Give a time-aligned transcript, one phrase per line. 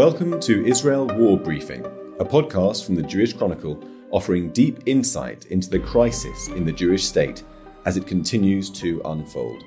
[0.00, 1.84] Welcome to Israel War Briefing,
[2.18, 3.78] a podcast from the Jewish Chronicle
[4.10, 7.42] offering deep insight into the crisis in the Jewish state
[7.84, 9.62] as it continues to unfold.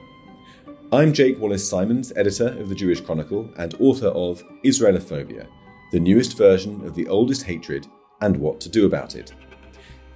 [0.91, 5.45] I'm Jake Wallace Simons, editor of the Jewish Chronicle and author of Israelophobia,
[5.91, 7.85] the newest version of the oldest hatred
[8.21, 9.35] and what to do about it.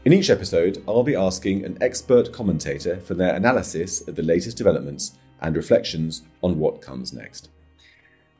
[0.05, 4.57] In each episode, I'll be asking an expert commentator for their analysis of the latest
[4.57, 7.50] developments and reflections on what comes next.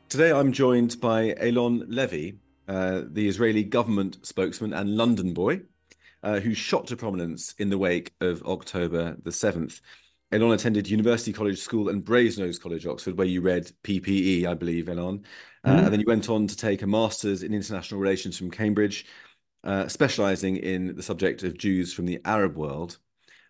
[0.08, 5.60] Today, I'm joined by Eylon Levy, uh, the Israeli government spokesman and London boy,
[6.22, 9.82] uh, who shot to prominence in the wake of October the 7th.
[10.32, 14.86] Eylon attended University College School and Brasenose College, Oxford, where you read PPE, I believe,
[14.86, 15.24] Eylon.
[15.62, 15.84] Uh, mm-hmm.
[15.84, 19.04] And then you went on to take a master's in international relations from Cambridge,
[19.64, 22.96] uh, specializing in the subject of Jews from the Arab world.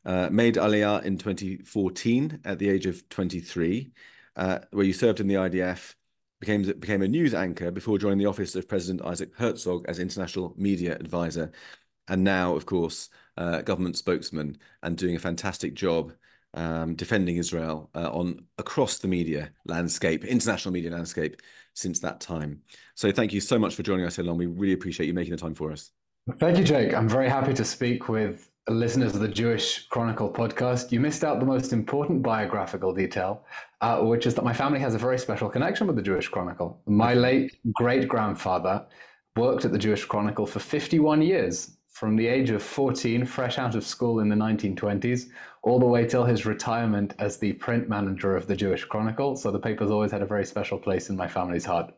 [0.04, 3.92] Uh, made Aliyah in 2014 at the age of 23,
[4.34, 5.94] uh, where you served in the IDF,
[6.40, 10.54] became, became a news anchor before joining the office of President Isaac Herzog as international
[10.56, 11.52] media advisor.
[12.08, 16.12] And now, of course, uh, government spokesman and doing a fantastic job
[16.54, 21.40] um, defending Israel uh, on across the media landscape, international media landscape
[21.74, 22.62] since that time.
[22.94, 24.36] So thank you so much for joining us, Eylon.
[24.36, 25.90] We really appreciate you making the time for us.
[26.38, 26.94] Thank you, Jake.
[26.94, 30.92] I'm very happy to speak with listeners of the Jewish Chronicle podcast.
[30.92, 33.44] You missed out the most important biographical detail,
[33.80, 36.80] uh, which is that my family has a very special connection with the Jewish Chronicle.
[36.86, 38.84] My late great grandfather
[39.36, 43.74] worked at the Jewish Chronicle for 51 years, from the age of 14, fresh out
[43.74, 45.30] of school in the 1920s,
[45.62, 49.34] all the way till his retirement as the print manager of the Jewish Chronicle.
[49.36, 51.92] So the paper's always had a very special place in my family's heart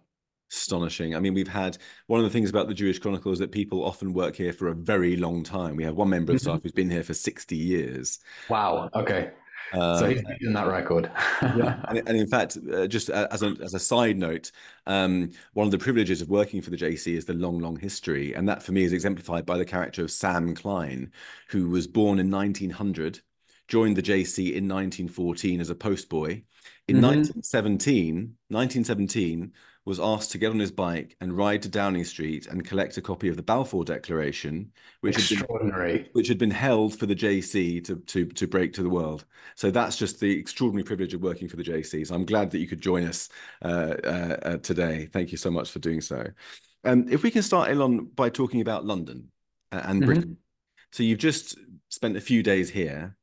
[0.50, 1.14] astonishing.
[1.14, 3.84] I mean, we've had one of the things about the Jewish Chronicle is that people
[3.84, 5.76] often work here for a very long time.
[5.76, 6.50] We have one member of mm-hmm.
[6.50, 8.18] staff who's been here for 60 years.
[8.48, 8.90] Wow.
[8.94, 9.30] Okay.
[9.72, 11.10] Uh, so he's in that record.
[11.42, 14.50] yeah, and, and, in fact, uh, just as a, as a side note,
[14.86, 18.34] um, one of the privileges of working for the JC is the long, long history,
[18.34, 21.12] and that for me is exemplified by the character of Sam Klein,
[21.48, 23.20] who was born in 1900,
[23.68, 26.42] joined the JC in 1914 as a postboy.
[26.88, 27.04] In mm-hmm.
[27.04, 29.52] 1917, 1917
[29.90, 33.02] was asked to get on his bike and ride to Downing Street and collect a
[33.02, 34.70] copy of the Balfour Declaration,
[35.00, 38.72] which extraordinary, had been, which had been held for the JC to to to break
[38.74, 39.24] to the world.
[39.56, 42.06] So that's just the extraordinary privilege of working for the JC.
[42.06, 43.30] So I'm glad that you could join us
[43.62, 45.08] uh, uh, uh, today.
[45.12, 46.24] Thank you so much for doing so.
[46.84, 49.32] Um, if we can start, Eylon, by talking about London
[49.72, 50.06] uh, and mm-hmm.
[50.06, 50.24] Britain.
[50.24, 50.92] Mm-hmm.
[50.92, 51.58] So you've just
[51.88, 53.16] spent a few days here.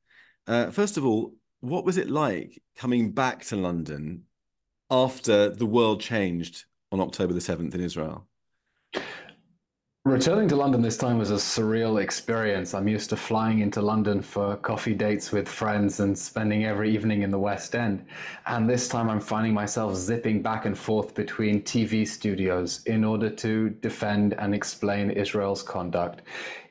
[0.45, 4.23] Uh, first of all, what was it like coming back to London
[4.89, 8.25] after the world changed on October the 7th in Israel?
[10.07, 12.73] Returning to London this time was a surreal experience.
[12.73, 17.23] I'm used to flying into London for coffee dates with friends and spending every evening
[17.23, 18.05] in the West End.
[18.45, 23.29] And this time I'm finding myself zipping back and forth between TV studios in order
[23.29, 26.21] to defend and explain Israel's conduct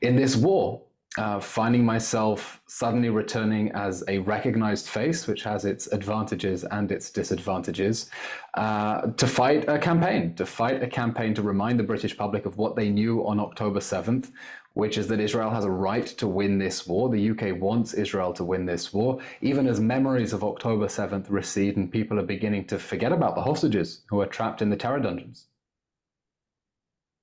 [0.01, 0.81] in this war
[1.19, 7.11] uh, finding myself suddenly returning as a recognized face, which has its advantages and its
[7.11, 8.11] disadvantages,
[8.55, 12.59] uh, to fight a campaign, to fight a campaign to remind the British public of
[12.59, 14.31] what they knew on October 7th,
[14.75, 17.09] which is that Israel has a right to win this war.
[17.09, 21.79] The UK wants Israel to win this war, even as memories of October 7th recede
[21.79, 25.01] and people are beginning to forget about the hostages who are trapped in the terror
[25.01, 25.47] dungeons.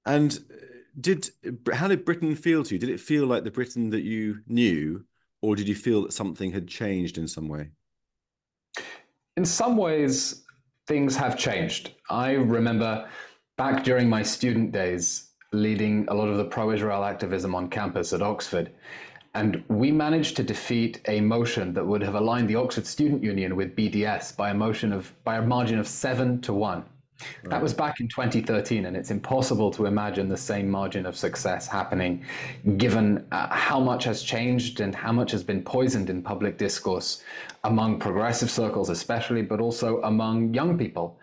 [0.06, 0.40] And
[1.00, 1.30] did
[1.74, 2.80] how did Britain feel to you?
[2.80, 5.06] Did it feel like the Britain that you knew,
[5.42, 7.70] or did you feel that something had changed in some way?
[9.36, 10.44] In some ways,
[10.88, 11.92] things have changed.
[12.10, 13.10] I remember
[13.58, 18.22] back during my student days leading a lot of the pro-Israel activism on campus at
[18.22, 18.72] Oxford.
[19.36, 23.56] And we managed to defeat a motion that would have aligned the Oxford Student Union
[23.56, 26.84] with BDS by a motion of by a margin of seven to one.
[27.22, 27.52] Right.
[27.52, 31.68] That was back in 2013, and it's impossible to imagine the same margin of success
[31.68, 32.24] happening
[32.78, 37.24] given uh, how much has changed and how much has been poisoned in public discourse
[37.64, 41.20] among progressive circles, especially, but also among young people.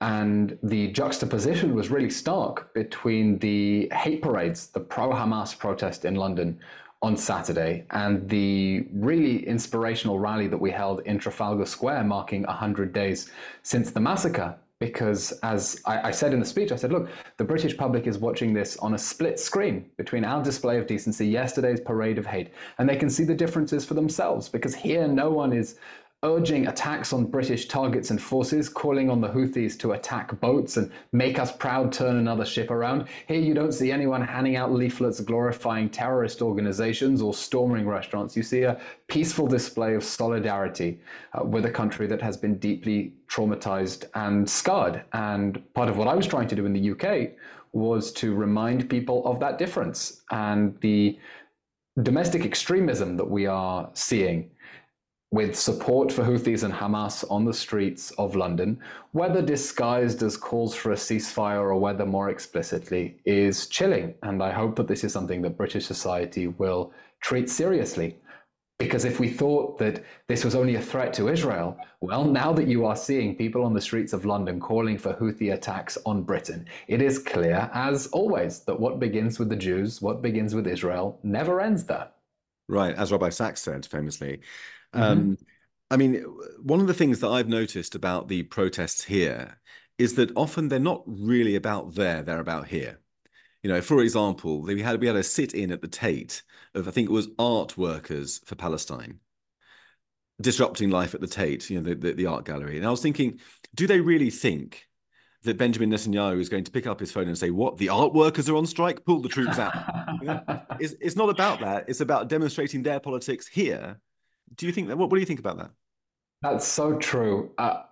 [0.00, 6.16] And the juxtaposition was really stark between the hate parades, the pro Hamas protest in
[6.16, 6.58] London
[7.02, 12.92] on Saturday, and the really inspirational rally that we held in Trafalgar Square, marking 100
[12.92, 13.30] days
[13.62, 17.44] since the massacre because as I, I, said in the speech, I said, look, the
[17.44, 21.80] British public is watching this on a split screen between our display of decency, yesterday's
[21.80, 25.52] parade of hate, and they can see the differences for themselves because here no one
[25.52, 25.76] is
[26.24, 30.90] urging attacks on British targets and forces, calling on the Houthis to attack boats and
[31.10, 33.08] make us proud, turn another ship around.
[33.26, 38.36] Here you don't see anyone handing out leaflets glorifying terrorist organizations or storming restaurants.
[38.36, 41.00] You see a peaceful display of solidarity
[41.32, 45.02] uh, with a country that has been deeply traumatized and scarred.
[45.12, 47.32] And part of what I was trying to do in the UK
[47.72, 51.18] was to remind people of that difference and the
[52.02, 54.50] domestic extremism that we are seeing
[55.32, 58.78] with support for Houthis and Hamas on the streets of London,
[59.12, 64.14] whether disguised as calls for a ceasefire or whether more explicitly, is chilling.
[64.22, 66.92] And I hope that this is something that British society will
[67.22, 68.18] treat seriously.
[68.78, 72.66] Because if we thought that this was only a threat to Israel, well, now that
[72.66, 76.66] you are seeing people on the streets of London calling for Houthi attacks on Britain,
[76.88, 81.18] it is clear, as always, that what begins with the Jews, what begins with Israel,
[81.22, 82.08] never ends there.
[82.68, 84.40] Right, as Rabbi Sachs said famously.
[84.94, 85.02] Mm-hmm.
[85.02, 85.38] Um,
[85.90, 86.24] I mean,
[86.62, 89.60] one of the things that I've noticed about the protests here
[89.98, 92.98] is that often they're not really about there, they're about here.
[93.62, 96.42] You know, for example, we had we had a sit-in at the Tate
[96.74, 99.20] of I think it was art workers for Palestine,
[100.40, 102.78] disrupting life at the Tate, you know, the, the, the art gallery.
[102.78, 103.38] And I was thinking,
[103.74, 104.88] do they really think
[105.44, 107.76] that Benjamin Netanyahu is going to pick up his phone and say, "What?
[107.76, 109.04] The art workers are on strike.
[109.04, 109.74] Pull the troops out."
[110.80, 111.84] it's, it's not about that.
[111.86, 114.00] It's about demonstrating their politics here
[114.56, 114.98] do you think that?
[114.98, 115.70] What, what do you think about that?
[116.42, 117.52] That's so true.
[117.58, 117.82] Uh,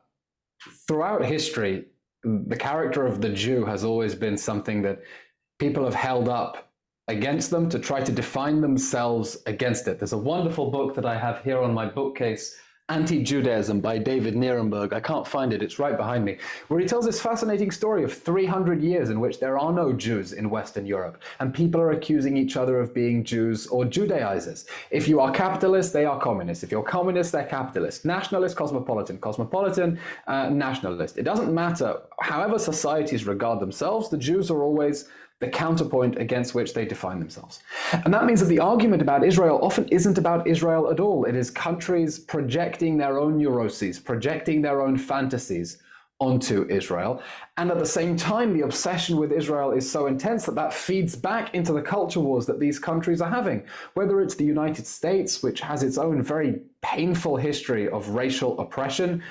[0.87, 1.87] throughout history,
[2.25, 5.01] the character of the Jew has always been something that
[5.59, 6.73] people have held up
[7.09, 9.99] against them to try to define themselves against it.
[9.99, 12.57] There's a wonderful book that I have here on my bookcase
[12.91, 14.93] Anti Judaism by David Nirenberg.
[14.93, 18.13] I can't find it, it's right behind me, where he tells this fascinating story of
[18.13, 22.37] 300 years in which there are no Jews in Western Europe, and people are accusing
[22.37, 24.67] each other of being Jews or Judaizers.
[24.91, 26.65] If you are capitalist, they are communist.
[26.65, 28.05] If you're communist, they're capitalist.
[28.05, 29.19] Nationalist, cosmopolitan.
[29.19, 31.17] Cosmopolitan, uh, nationalist.
[31.17, 32.03] It doesn't matter.
[32.19, 35.09] However, societies regard themselves, the Jews are always
[35.41, 37.61] the counterpoint against which they define themselves.
[37.93, 41.25] And that means that the argument about Israel often isn't about Israel at all.
[41.25, 45.79] It is countries projecting their own neuroses, projecting their own fantasies
[46.21, 47.23] onto Israel.
[47.57, 51.17] And at the same time, the obsession with Israel is so intense that that feeds
[51.17, 53.65] back into the culture wars that these countries are having.
[53.95, 59.23] Whether it's the United States, which has its own very painful history of racial oppression,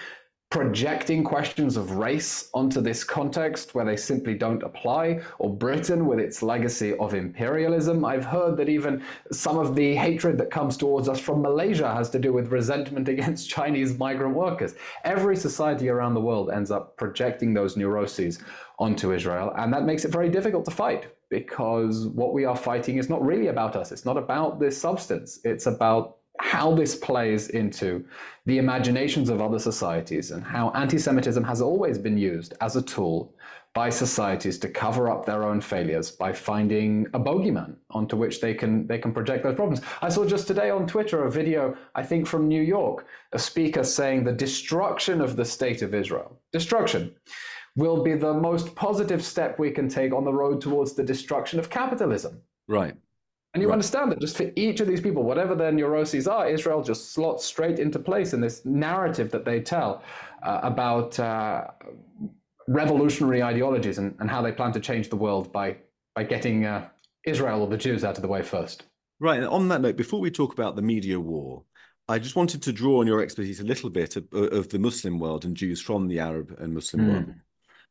[0.50, 6.20] projecting questions of race onto this context where they simply don't apply, or Britain with
[6.20, 8.04] its legacy of imperialism.
[8.04, 12.10] I've heard that even some of the hatred that comes towards us from Malaysia has
[12.12, 14.74] to do with resentment against Chinese migrant workers.
[15.04, 18.40] Every society around the world ends up projecting those neuroses
[18.80, 22.98] onto Israel, and that makes it very difficult to fight because what we are fighting
[22.98, 23.92] is not really about us.
[23.92, 25.40] It's not about this substance.
[25.44, 28.06] It's about how this plays into
[28.46, 32.82] the imaginations of other societies and how anti Semitism has always been used as a
[32.82, 33.34] tool
[33.76, 38.54] by societies to cover up their own failures by finding a bogeyman onto which they
[38.54, 39.82] can they can project those problems.
[40.02, 43.84] I saw just today on Twitter a video, I think from New York, a speaker
[43.84, 47.14] saying the destruction of the state of Israel, destruction,
[47.76, 51.60] will be the most positive step we can take on the road towards the destruction
[51.60, 52.42] of capitalism.
[52.68, 52.96] Right.
[53.54, 53.74] And you right.
[53.74, 57.46] understand that just for each of these people, whatever their neuroses are, Israel just slots
[57.46, 60.04] straight into place in this narrative that they tell
[60.44, 61.66] uh, about uh,
[62.68, 65.76] revolutionary ideologies and, and how they plan to change the world by,
[66.14, 66.88] by getting uh,
[67.26, 68.84] Israel or the Jews out of the way first.
[69.20, 69.38] Right.
[69.38, 71.64] And on that note, before we talk about the media war,
[72.08, 75.20] I just wanted to draw on your expertise a little bit of, of the Muslim
[75.20, 77.10] world and Jews from the Arab and Muslim mm.
[77.10, 77.34] world.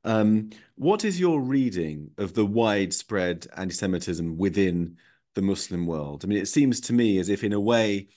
[0.04, 4.96] Um, what is your reading of the widespread anti Semitism within
[5.34, 6.24] the Muslim world.
[6.24, 8.08] I mean, it seems to me as if, in a way,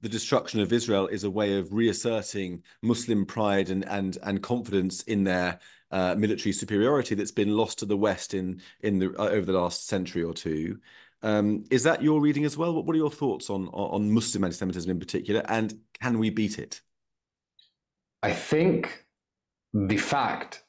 [0.00, 5.02] the destruction of Israel is a way of reasserting Muslim pride and and and confidence
[5.02, 5.58] in their
[5.90, 9.58] uh, military superiority that's been lost to the West in in the uh, over the
[9.58, 10.78] last century or two.
[11.22, 12.74] Um, is that your reading as well?
[12.74, 16.58] What, what are your thoughts on on Muslim anti-Semitism in particular, and can we beat
[16.58, 16.82] it?
[18.22, 19.06] I think
[19.72, 20.64] the fact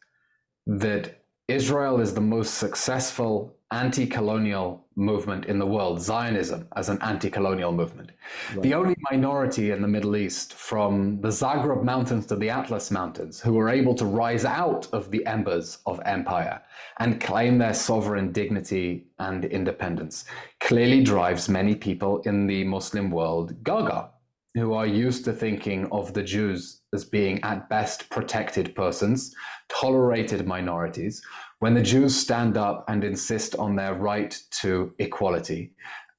[0.68, 6.97] that Israel is the most successful anti colonial movement in the world, Zionism as an
[7.01, 8.12] anti colonial movement.
[8.53, 8.63] Right.
[8.63, 13.41] The only minority in the Middle East, from the Zagros Mountains to the Atlas Mountains,
[13.41, 16.62] who were able to rise out of the embers of empire
[17.00, 20.25] and claim their sovereign dignity and independence,
[20.62, 24.12] clearly drives many people in the Muslim world gaga,
[24.55, 29.36] who are used to thinking of the Jews as being at best protected persons,
[29.69, 31.21] tolerated minorities
[31.59, 35.73] when the Jews stand up and insist on their right to equality,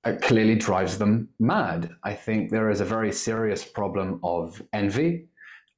[0.05, 1.91] it clearly drives them mad.
[2.03, 5.29] I think there is a very serious problem of envy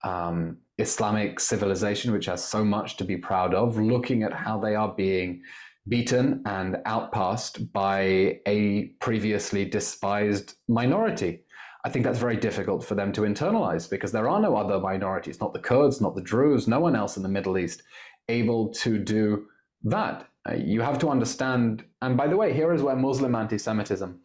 [0.04, 4.74] um, Islamic civilization, which has so much to be proud of, looking at how they
[4.74, 5.42] are being
[5.88, 11.42] beaten and outpassed by a previously despised minority.
[11.84, 15.40] I think that's very difficult for them to internalize because there are no other minorities,
[15.40, 17.82] not the Kurds, not the Druze, no one else in the Middle East
[18.28, 19.46] able to do
[19.84, 20.26] that.
[20.48, 24.18] Uh, you have to understand, and by the way, here is where Muslim anti Semitism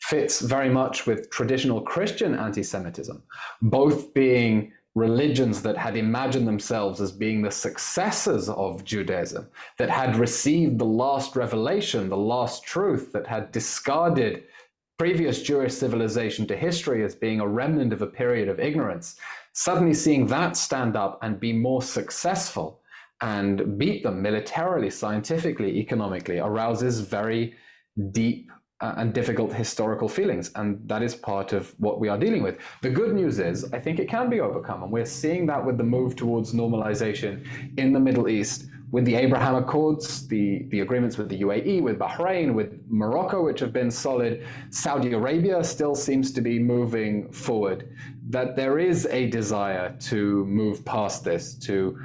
[0.00, 3.22] fits very much with traditional Christian anti Semitism,
[3.60, 9.48] both being religions that had imagined themselves as being the successors of Judaism,
[9.78, 14.44] that had received the last revelation, the last truth, that had discarded
[14.98, 19.16] previous Jewish civilization to history as being a remnant of a period of ignorance,
[19.52, 22.77] suddenly seeing that stand up and be more successful
[23.20, 27.54] and beat them militarily, scientifically, economically arouses very
[28.12, 30.52] deep uh, and difficult historical feelings.
[30.54, 32.58] And that is part of what we are dealing with.
[32.82, 34.84] The good news is, I think it can be overcome.
[34.84, 37.44] And we're seeing that with the move towards normalization
[37.76, 41.98] in the Middle East, with the Abraham Accords, the, the agreements with the UAE, with
[41.98, 44.46] Bahrain, with Morocco, which have been solid.
[44.70, 47.94] Saudi Arabia still seems to be moving forward.
[48.30, 51.98] That there is a desire to move past this, to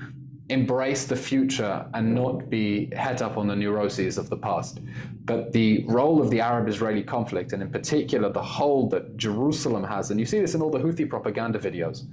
[0.49, 4.81] embrace the future and not be het up on the neuroses of the past.
[5.25, 9.83] But the role of the Arab Israeli conflict, and in particular the hold that Jerusalem
[9.83, 12.07] has, and you see this in all the Houthi propaganda videos,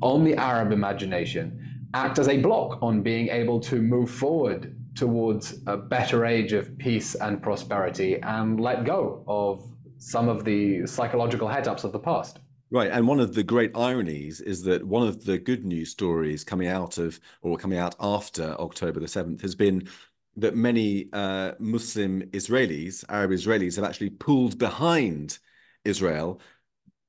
[0.00, 5.58] on the Arab imagination, act as a block on being able to move forward towards
[5.66, 9.64] a better age of peace and prosperity and let go of
[9.98, 12.40] some of the psychological head ups of the past.
[12.70, 12.90] Right.
[12.90, 16.66] And one of the great ironies is that one of the good news stories coming
[16.66, 19.88] out of or coming out after October the 7th has been
[20.36, 25.38] that many uh, Muslim Israelis, Arab Israelis, have actually pulled behind
[25.84, 26.40] Israel,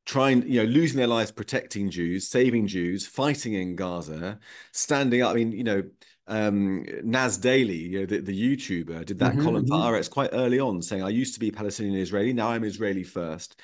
[0.06, 4.40] trying, you know, losing their lives protecting Jews, saving Jews, fighting in Gaza,
[4.72, 5.32] standing up.
[5.32, 5.84] I mean, you know,
[6.28, 9.96] um, Nas Daily, you know, the, the YouTuber, did that mm-hmm, column for mm-hmm.
[9.96, 13.60] Haaretz quite early on, saying, "I used to be Palestinian Israeli, now I'm Israeli first.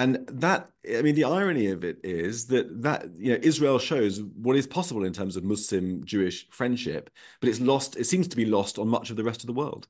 [0.00, 4.22] And that, I mean, the irony of it is that that you know Israel shows
[4.22, 7.96] what is possible in terms of Muslim-Jewish friendship, but it's lost.
[7.96, 9.88] It seems to be lost on much of the rest of the world.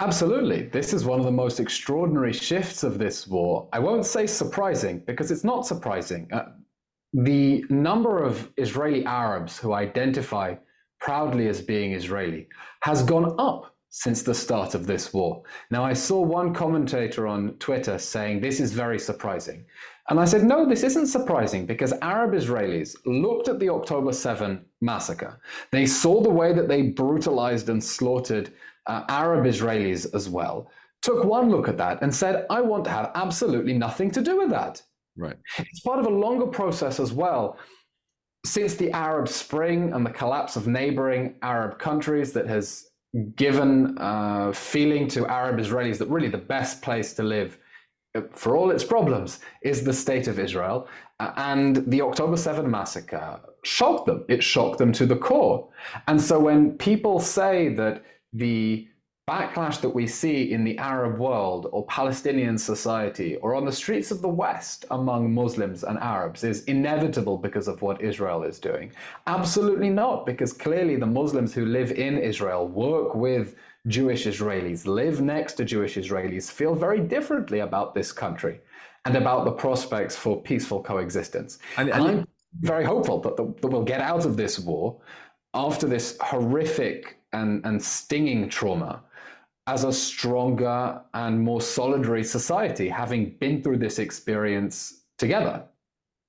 [0.00, 0.62] Absolutely.
[0.62, 3.68] This is one of the most extraordinary shifts of this war.
[3.74, 6.26] I won't say surprising because it's not surprising.
[6.32, 6.46] Uh,
[7.12, 10.54] the number of Israeli Arabs who identify
[11.00, 12.48] proudly as being Israeli
[12.80, 15.40] has gone up since the start of this war.
[15.70, 19.64] Now, I saw one commentator on Twitter saying this is very surprising.
[20.10, 24.64] And I said, no, this isn't surprising because Arab Israelis looked at the October 7
[24.80, 25.40] massacre.
[25.70, 28.52] They saw the way that they brutalized and slaughtered
[28.88, 30.68] uh, Arab Israelis as well,
[31.00, 34.38] took one look at that and said, I want to have absolutely nothing to do
[34.38, 34.82] with that.
[35.16, 35.36] Right.
[35.56, 37.60] It's part of a longer process as well.
[38.44, 42.88] Since the Arab Spring and the collapse of neighboring Arab countries that has
[43.36, 47.58] given uh, feeling to Arab Israelis that really the best place to live
[48.14, 50.88] uh, for all its problems is the state of Israel.
[51.20, 54.24] Uh, and the October 7 massacre shocked them.
[54.28, 55.68] It shocked them to the core.
[56.08, 58.02] And so when people say that
[58.32, 58.88] the
[59.26, 64.10] backlash that we see in the Arab world or Palestinian society or on the streets
[64.10, 68.92] of the West among Muslims and Arabs is inevitable because of what Israel is doing.
[69.26, 75.22] Absolutely not, because clearly the Muslims who live in Israel work with Jewish Israelis, live
[75.22, 78.60] next to Jewish Israelis, feel very differently about this country
[79.06, 81.58] and about the prospects for peaceful coexistence.
[81.78, 82.28] And, and, I'm
[82.60, 85.00] very hopeful that, the, that we'll get out of this war
[85.54, 89.02] after this horrific and, and stinging trauma
[89.66, 95.64] as a stronger and more solidary society, having been through this experience together.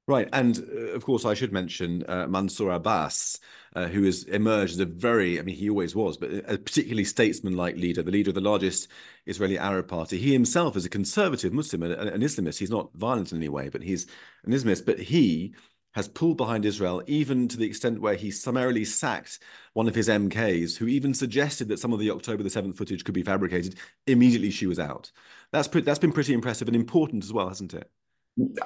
[0.07, 0.29] Right.
[0.33, 3.39] And uh, of course, I should mention uh, Mansour Abbas,
[3.75, 7.05] uh, who has emerged as a very, I mean, he always was, but a particularly
[7.05, 8.87] statesman-like leader, the leader of the largest
[9.25, 10.19] Israeli Arab party.
[10.19, 12.59] He himself is a conservative Muslim, an, an Islamist.
[12.59, 14.05] He's not violent in any way, but he's
[14.45, 14.85] an Islamist.
[14.85, 15.55] But he
[15.95, 19.39] has pulled behind Israel, even to the extent where he summarily sacked
[19.73, 23.05] one of his MKs, who even suggested that some of the October the 7th footage
[23.05, 23.75] could be fabricated.
[24.05, 25.09] Immediately she was out.
[25.53, 27.89] That's, pre- that's been pretty impressive and important as well, hasn't it?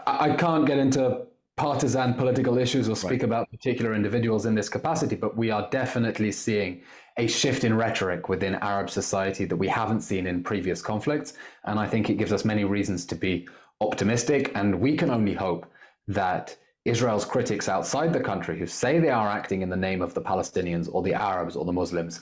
[0.07, 3.23] I can't get into partisan political issues or speak right.
[3.23, 6.81] about particular individuals in this capacity, but we are definitely seeing
[7.17, 11.33] a shift in rhetoric within Arab society that we haven't seen in previous conflicts.
[11.65, 13.47] And I think it gives us many reasons to be
[13.81, 14.51] optimistic.
[14.55, 15.71] And we can only hope
[16.07, 20.13] that Israel's critics outside the country who say they are acting in the name of
[20.13, 22.21] the Palestinians or the Arabs or the Muslims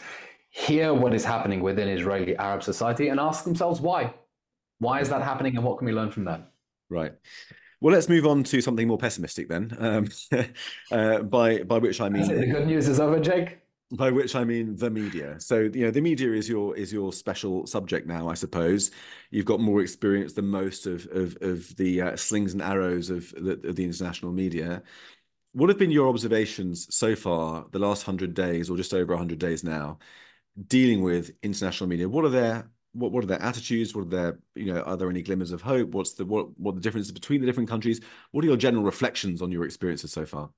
[0.50, 4.14] hear what is happening within Israeli Arab society and ask themselves why.
[4.80, 6.52] Why is that happening and what can we learn from that?
[6.90, 7.14] Right.
[7.80, 9.76] Well, let's move on to something more pessimistic then.
[9.80, 10.10] Um,
[10.92, 13.60] uh, by by which I mean the good news is over, Jake.
[13.90, 15.40] By which I mean the media.
[15.40, 18.28] So you know, the media is your is your special subject now.
[18.28, 18.92] I suppose
[19.32, 23.32] you've got more experience than most of of, of the uh, slings and arrows of
[23.32, 24.84] the, of the international media.
[25.54, 29.40] What have been your observations so far, the last hundred days or just over hundred
[29.40, 30.00] days now,
[30.68, 32.10] dealing with international media?
[32.10, 33.96] What are their what what are their attitudes?
[33.96, 35.92] What are their you know are there any glimmers of hope?
[35.92, 38.02] What's the what what the differences between the different countries?
[38.32, 40.52] What are your general reflections on your experiences so far?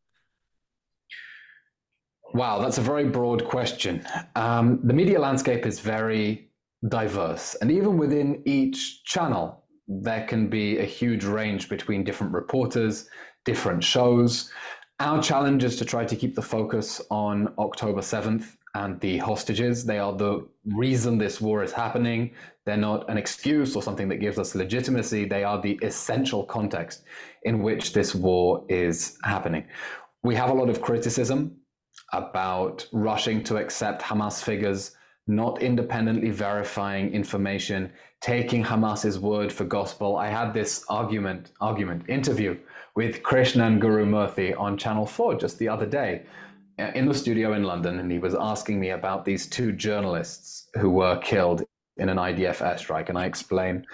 [2.33, 4.05] Wow, that's a very broad question.
[4.35, 6.51] Um, the media landscape is very
[6.87, 13.09] diverse, and even within each channel, there can be a huge range between different reporters,
[13.45, 14.51] different shows.
[14.99, 19.83] Our challenge is to try to keep the focus on October 7th and the hostages.
[19.83, 22.31] They are the reason this war is happening.
[22.65, 25.25] They're not an excuse or something that gives us legitimacy.
[25.25, 27.03] They are the essential context
[27.43, 29.65] in which this war is happening.
[30.21, 31.58] We have a lot of criticism
[32.13, 34.95] about rushing to accept Hamas figures,
[35.27, 40.17] not independently verifying information, taking Hamas's word for gospel.
[40.17, 42.57] I had this argument, argument, interview
[42.95, 46.23] with Krishnan Guru Murthy on Channel 4 just the other day
[46.79, 50.69] uh, in the studio in London, and he was asking me about these two journalists
[50.79, 51.63] who were killed
[51.97, 53.09] in an IDF airstrike.
[53.09, 53.85] And I explained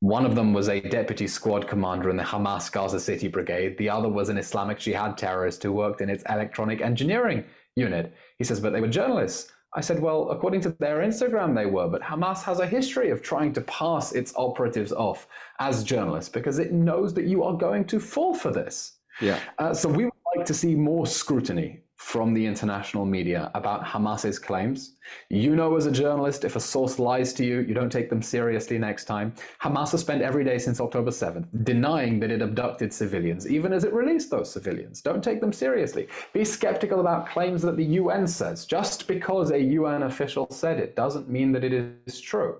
[0.00, 3.76] one of them was a deputy squad commander in the Hamas Gaza City Brigade.
[3.76, 7.44] The other was an Islamic Jihad terrorist who worked in its electronic engineering
[7.76, 8.14] unit.
[8.38, 9.52] He says, but they were journalists.
[9.74, 13.22] I said, well, according to their Instagram, they were, but Hamas has a history of
[13.22, 15.28] trying to pass its operatives off
[15.60, 19.00] as journalists because it knows that you are going to fall for this.
[19.20, 19.38] Yeah.
[19.58, 24.38] Uh, so we would like to see more scrutiny from the international media about Hamas's
[24.38, 24.94] claims.
[25.28, 28.22] You know, as a journalist, if a source lies to you, you don't take them
[28.22, 29.34] seriously next time.
[29.60, 33.84] Hamas has spent every day since October 7th denying that it abducted civilians, even as
[33.84, 35.02] it released those civilians.
[35.02, 36.08] Don't take them seriously.
[36.32, 38.64] Be skeptical about claims that the UN says.
[38.64, 41.74] Just because a UN official said it doesn't mean that it
[42.06, 42.56] is true.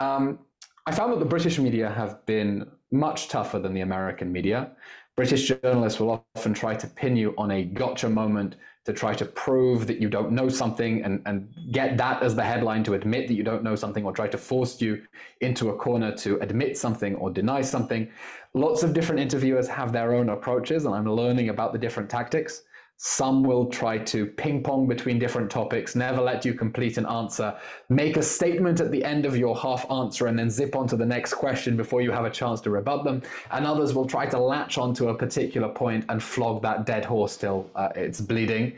[0.00, 0.38] Um,
[0.84, 4.72] I found that the British media have been much tougher than the American media.
[5.16, 9.24] British journalists will often try to pin you on a gotcha moment to try to
[9.24, 13.26] prove that you don't know something and, and get that as the headline to admit
[13.26, 15.02] that you don't know something or try to force you
[15.40, 18.08] into a corner to admit something or deny something.
[18.52, 22.62] Lots of different interviewers have their own approaches, and I'm learning about the different tactics.
[22.98, 27.54] Some will try to ping pong between different topics, never let you complete an answer,
[27.90, 30.96] make a statement at the end of your half answer, and then zip on to
[30.96, 33.20] the next question before you have a chance to rebut them.
[33.50, 37.36] And others will try to latch onto a particular point and flog that dead horse
[37.36, 38.72] till uh, it's bleeding.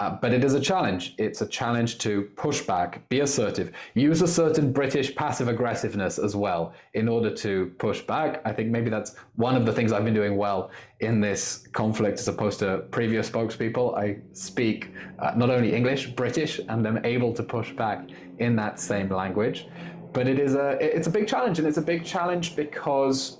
[0.00, 1.14] Uh, but it is a challenge.
[1.18, 6.34] It's a challenge to push back, be assertive, use a certain British passive aggressiveness as
[6.34, 8.42] well in order to push back.
[8.44, 12.18] I think maybe that's one of the things I've been doing well in this conflict
[12.18, 13.96] as opposed to previous spokespeople.
[13.96, 18.08] I speak uh, not only English, British, and I'm able to push back
[18.40, 19.68] in that same language.
[20.12, 23.38] But it is a it's a big challenge, and it's a big challenge because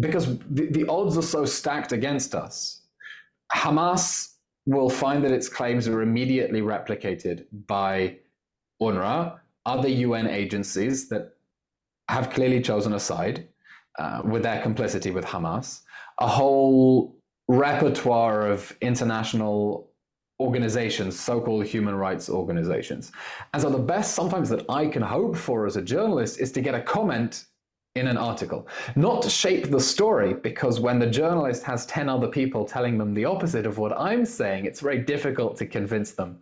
[0.00, 2.82] because the, the odds are so stacked against us.
[3.52, 4.35] Hamas
[4.66, 8.16] will find that its claims are immediately replicated by
[8.82, 11.34] UNRWA, other UN agencies that
[12.08, 13.48] have clearly chosen a side
[13.98, 15.82] uh, with their complicity with Hamas,
[16.20, 17.16] a whole
[17.48, 19.90] repertoire of international
[20.40, 23.12] organizations, so called human rights organizations.
[23.54, 26.60] And so, the best sometimes that I can hope for as a journalist is to
[26.60, 27.46] get a comment
[27.96, 28.68] in an article.
[28.94, 33.14] Not to shape the story, because when the journalist has 10 other people telling them
[33.14, 36.38] the opposite of what I'm saying, it's very difficult to convince them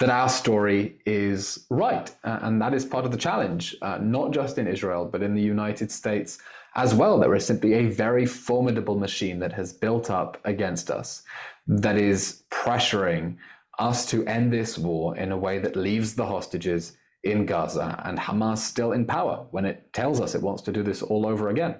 [0.00, 2.10] that our story is right.
[2.24, 5.34] Uh, and that is part of the challenge, uh, not just in Israel, but in
[5.34, 6.38] the United States
[6.74, 7.18] as well.
[7.18, 11.22] There is simply a very formidable machine that has built up against us
[11.66, 13.36] that is pressuring
[13.78, 18.18] us to end this war in a way that leaves the hostages in Gaza and
[18.18, 21.48] Hamas still in power when it tells us it wants to do this all over
[21.48, 21.76] again.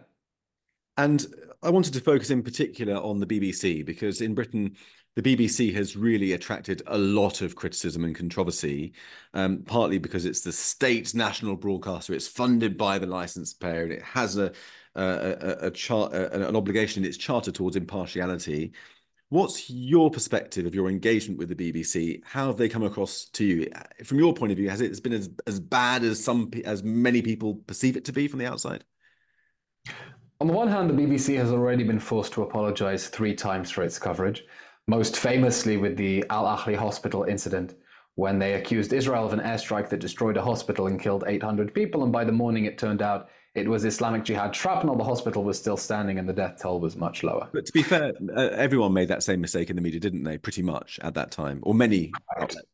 [0.96, 1.26] And
[1.62, 4.76] I wanted to focus in particular on the BBC because in Britain,
[5.16, 8.94] the BBC has really attracted a lot of criticism and controversy,
[9.32, 12.14] um, partly because it's the state national broadcaster.
[12.14, 14.52] It's funded by the license payer, and it has a,
[14.96, 18.72] a, a, a char- an obligation in its charter towards impartiality.
[19.34, 22.22] What's your perspective of your engagement with the BBC?
[22.24, 23.68] How have they come across to you?
[24.04, 27.20] From your point of view, has it been as, as bad as some as many
[27.20, 28.84] people perceive it to be from the outside?
[30.40, 33.82] On the one hand, the BBC has already been forced to apologize three times for
[33.82, 34.44] its coverage,
[34.86, 37.74] most famously with the Al Ahli hospital incident,
[38.14, 42.04] when they accused Israel of an airstrike that destroyed a hospital and killed 800 people,
[42.04, 45.56] and by the morning it turned out it was Islamic Jihad shrapnel, the hospital was
[45.56, 47.48] still standing and the death toll was much lower.
[47.52, 50.38] But to be fair, uh, everyone made that same mistake in the media, didn't they?
[50.38, 52.12] Pretty much at that time, or many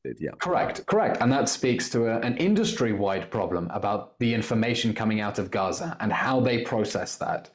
[0.04, 0.30] did, yeah.
[0.38, 1.18] Correct, correct.
[1.20, 5.50] And that speaks to a, an industry wide problem about the information coming out of
[5.50, 7.50] Gaza and how they process that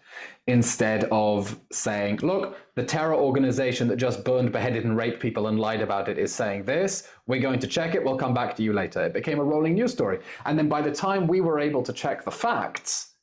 [0.48, 5.60] instead of saying, look, the terror organization that just burned, beheaded, and raped people and
[5.60, 7.10] lied about it is saying this.
[7.26, 8.04] We're going to check it.
[8.04, 9.04] We'll come back to you later.
[9.04, 10.20] It became a rolling news story.
[10.46, 13.15] And then by the time we were able to check the facts,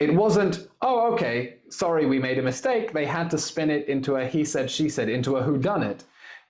[0.00, 2.92] it wasn't, oh, okay, sorry, we made a mistake.
[2.92, 5.82] They had to spin it into a he said, she said, into a who done
[5.82, 6.04] it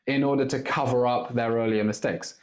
[0.07, 2.39] in order to cover up their earlier mistakes.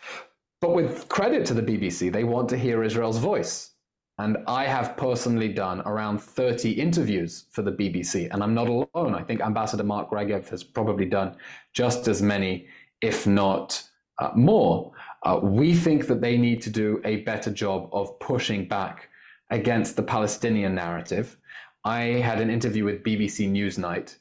[0.60, 3.72] But with credit to the BBC, they want to hear Israel's voice.
[4.20, 9.14] And I have personally done around 30 interviews for the BBC, and I'm not alone.
[9.14, 11.38] I think Ambassador Mark Regev has probably done
[11.74, 12.68] just as many,
[13.02, 13.82] if not
[14.18, 14.92] uh, more.
[15.24, 19.10] Uh, we think that they need to do a better job of pushing back
[19.50, 21.38] against the Palestinian narrative.
[21.84, 24.18] I had an interview with BBC Newsnight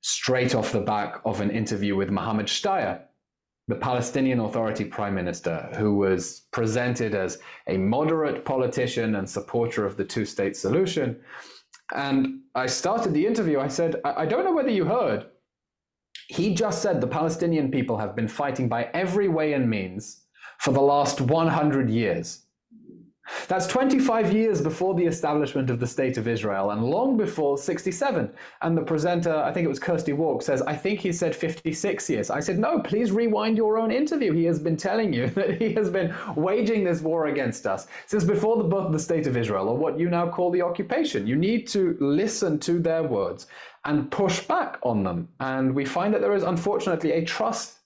[0.00, 3.02] straight off the back of an interview with Mohammed Shtayyeh,
[3.68, 9.96] the Palestinian Authority Prime Minister, who was presented as a moderate politician and supporter of
[9.96, 11.20] the two state solution.
[11.94, 13.60] And I started the interview.
[13.60, 15.26] I said, I don't know whether you heard.
[16.28, 20.22] He just said the Palestinian people have been fighting by every way and means
[20.60, 22.46] for the last 100 years.
[23.48, 28.30] That's 25 years before the establishment of the State of Israel and long before 67.
[28.62, 32.10] And the presenter, I think it was Kirsty Wark, says, I think he said 56
[32.10, 32.30] years.
[32.30, 34.32] I said, no, please rewind your own interview.
[34.32, 38.24] He has been telling you that he has been waging this war against us since
[38.24, 41.26] before the birth of the State of Israel, or what you now call the occupation.
[41.26, 43.46] You need to listen to their words
[43.84, 45.28] and push back on them.
[45.40, 47.79] And we find that there is unfortunately a trust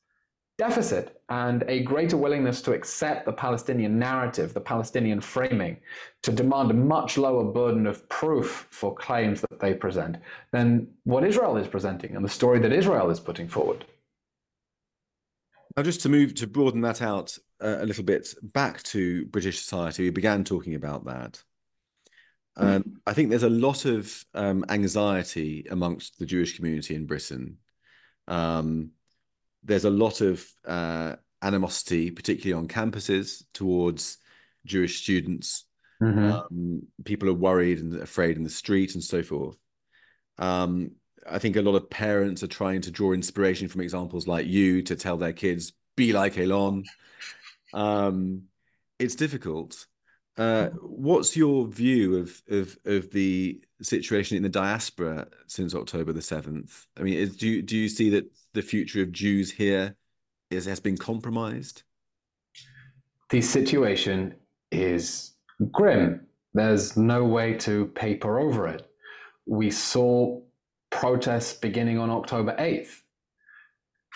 [0.57, 5.77] deficit and a greater willingness to accept the Palestinian narrative, the Palestinian framing,
[6.23, 10.17] to demand a much lower burden of proof for claims that they present
[10.53, 13.85] than what Israel is presenting and the story that Israel is putting forward.
[15.77, 19.61] Now, just to move to broaden that out uh, a little bit back to British
[19.61, 21.43] society, we began talking about that.
[22.57, 27.57] Um, I think there's a lot of um, anxiety amongst the Jewish community in Britain.
[28.29, 28.93] Um,
[29.65, 34.19] there's a lot of uh, animosity, particularly on campuses, towards
[34.65, 35.65] Jewish students.
[36.03, 36.33] Mm-hmm.
[36.33, 39.57] Um, people are worried and afraid in the street and so forth.
[40.39, 40.93] Um,
[41.29, 44.83] I think a lot of parents are trying to draw inspiration from examples like you
[44.83, 46.85] to tell their kids, be like Eylon.
[47.73, 48.43] Um,
[48.99, 49.87] it's difficult.
[50.37, 56.23] Uh, what's your view of, of of the situation in the diaspora since October the
[56.23, 56.87] seventh?
[56.99, 59.95] I mean, is, do you, do you see that the future of Jews here
[60.51, 61.85] is has been compromised?
[63.31, 64.35] The situation
[64.73, 65.35] is
[65.71, 66.27] grim.
[66.53, 68.89] There's no way to paper over it.
[69.47, 70.41] We saw
[70.91, 73.03] protests beginning on October eighth,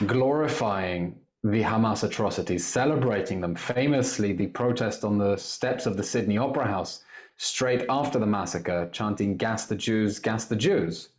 [0.06, 3.54] glorifying the Hamas atrocities, celebrating them.
[3.54, 7.04] Famously, the protest on the steps of the Sydney Opera House
[7.36, 11.10] straight after the massacre, chanting, Gas the Jews, gas the Jews.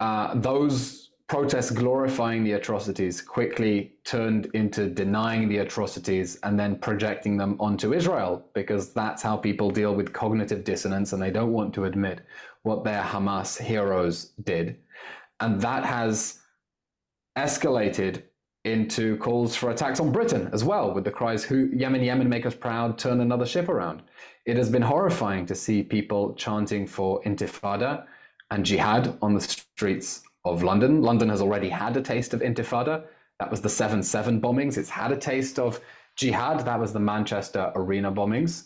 [0.00, 7.36] Uh, those protests glorifying the atrocities quickly turned into denying the atrocities and then projecting
[7.36, 11.72] them onto Israel because that's how people deal with cognitive dissonance and they don't want
[11.74, 12.22] to admit
[12.62, 14.78] what their Hamas heroes did.
[15.38, 16.40] And that has
[17.38, 18.24] escalated
[18.64, 22.54] into calls for attacks on Britain as well, with the cries, Yemen, Yemen, make us
[22.54, 24.02] proud, turn another ship around.
[24.44, 28.04] It has been horrifying to see people chanting for intifada
[28.50, 31.02] and jihad on the streets of London.
[31.02, 33.04] London has already had a taste of intifada.
[33.38, 34.76] That was the 7 7 bombings.
[34.76, 35.80] It's had a taste of
[36.16, 36.64] jihad.
[36.66, 38.64] That was the Manchester arena bombings.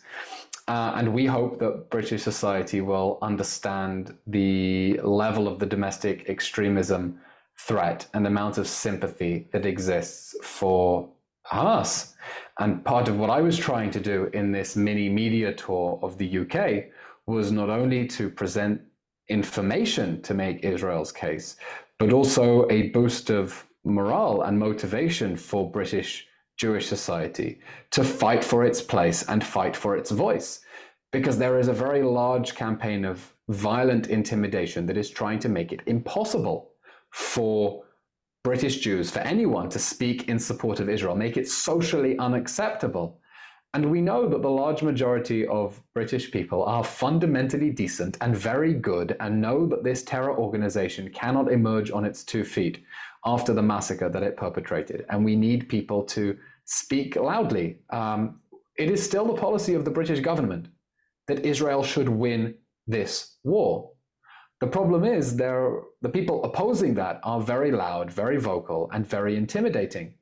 [0.67, 7.21] Uh, and we hope that British society will understand the level of the domestic extremism
[7.59, 11.09] threat and the amount of sympathy that exists for
[11.47, 12.15] Hamas.
[12.59, 16.19] And part of what I was trying to do in this mini media tour of
[16.19, 16.87] the UK
[17.27, 18.81] was not only to present
[19.29, 21.57] information to make Israel's case,
[21.99, 28.65] but also a boost of morale and motivation for British Jewish society to fight for
[28.65, 30.61] its place and fight for its voice.
[31.13, 35.73] Because there is a very large campaign of violent intimidation that is trying to make
[35.73, 36.71] it impossible
[37.15, 37.85] for
[38.43, 43.21] British Jews, for anyone to speak in support of Israel, make it socially unacceptable.
[43.73, 48.75] And we know that the large majority of British people are fundamentally decent and very
[48.75, 52.83] good and know that this terror organization cannot emerge on its two feet
[53.25, 55.07] after the massacre that it perpetrated.
[55.09, 57.79] And we need people to speak loudly.
[57.91, 58.41] Um,
[58.77, 60.67] it is still the policy of the British government
[61.29, 62.57] that Israel should win
[62.89, 63.94] this war.
[64.65, 70.15] The problem is the people opposing that are very loud, very vocal, and very intimidating.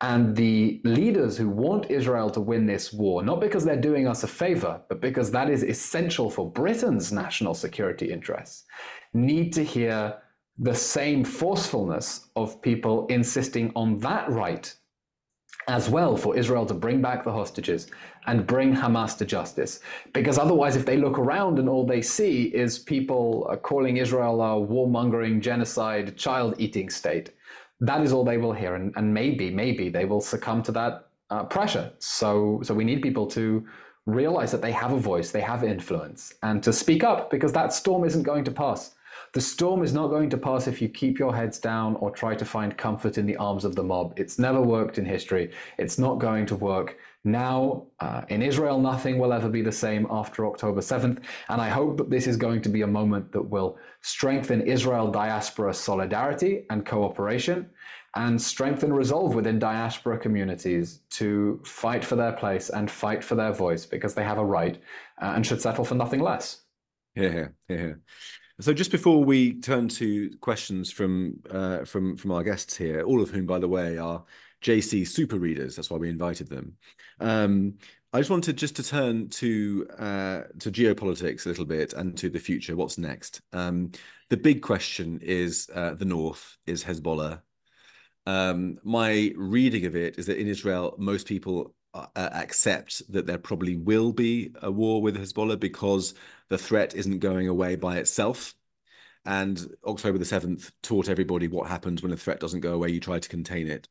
[0.00, 4.24] And the leaders who want Israel to win this war, not because they're doing us
[4.24, 8.64] a favor, but because that is essential for Britain's national security interests,
[9.14, 10.22] need to hear
[10.58, 14.74] the same forcefulness of people insisting on that right
[15.68, 17.88] as well for Israel to bring back the hostages
[18.26, 19.80] and bring Hamas to justice.
[20.12, 24.66] Because otherwise, if they look around and all they see is people calling Israel a
[24.66, 27.30] warmongering, genocide, child eating state,
[27.80, 28.74] that is all they will hear.
[28.74, 31.92] And, and maybe, maybe they will succumb to that uh, pressure.
[31.98, 33.64] So, so we need people to
[34.06, 37.74] realize that they have a voice, they have influence, and to speak up because that
[37.74, 38.94] storm isn't going to pass.
[39.34, 42.34] The storm is not going to pass if you keep your heads down or try
[42.34, 44.14] to find comfort in the arms of the mob.
[44.16, 45.50] It's never worked in history.
[45.76, 46.96] It's not going to work.
[47.24, 51.22] Now, uh, in Israel, nothing will ever be the same after October 7th.
[51.48, 55.10] And I hope that this is going to be a moment that will strengthen Israel
[55.10, 57.68] diaspora solidarity and cooperation
[58.14, 63.52] and strengthen resolve within diaspora communities to fight for their place and fight for their
[63.52, 64.80] voice because they have a right
[65.20, 66.62] uh, and should settle for nothing less.
[67.14, 67.92] Yeah, yeah, yeah.
[68.60, 73.22] So just before we turn to questions from uh, from from our guests here, all
[73.22, 74.24] of whom, by the way, are
[74.62, 75.76] JC super readers.
[75.76, 76.76] That's why we invited them.
[77.20, 77.74] Um,
[78.12, 82.28] I just wanted just to turn to uh, to geopolitics a little bit and to
[82.30, 82.74] the future.
[82.74, 83.42] What's next?
[83.52, 83.92] Um,
[84.28, 87.40] the big question is uh, the north is Hezbollah.
[88.26, 93.38] Um, my reading of it is that in Israel, most people uh, accept that there
[93.38, 96.14] probably will be a war with Hezbollah because
[96.48, 98.54] the threat isn't going away by itself.
[99.24, 102.90] And October the 7th taught everybody what happens when a threat doesn't go away.
[102.90, 103.88] You try to contain it.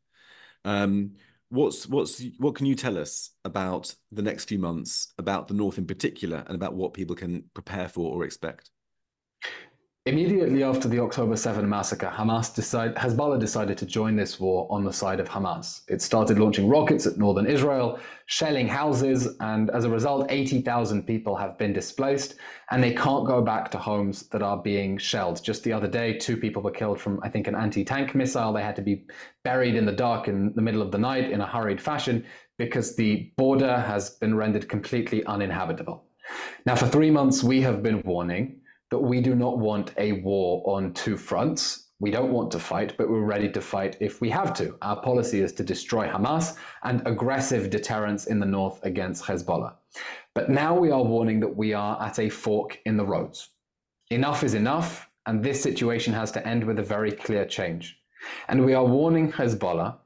[0.65, 1.11] Um,
[1.49, 5.77] what's what's what can you tell us about the next few months, about the North
[5.77, 8.71] in particular, and about what people can prepare for or expect?
[10.07, 14.85] Immediately after the October 7 massacre, Hamas decide, Hezbollah decided to join this war on
[14.85, 15.81] the side of Hamas.
[15.89, 21.35] It started launching rockets at northern Israel, shelling houses, and as a result, 80,000 people
[21.35, 22.35] have been displaced,
[22.71, 25.43] and they can't go back to homes that are being shelled.
[25.43, 28.53] Just the other day, two people were killed from, I think, an anti tank missile.
[28.53, 29.07] They had to be
[29.43, 32.25] buried in the dark in the middle of the night in a hurried fashion
[32.57, 36.05] because the border has been rendered completely uninhabitable.
[36.65, 40.63] Now, for three months, we have been warning that we do not want a war
[40.65, 41.89] on two fronts.
[41.99, 44.77] We don't want to fight, but we're ready to fight if we have to.
[44.81, 49.73] Our policy is to destroy Hamas and aggressive deterrence in the north against Hezbollah.
[50.35, 53.49] But now we are warning that we are at a fork in the roads.
[54.11, 57.99] Enough is enough, and this situation has to end with a very clear change.
[58.47, 59.97] And we are warning Hezbollah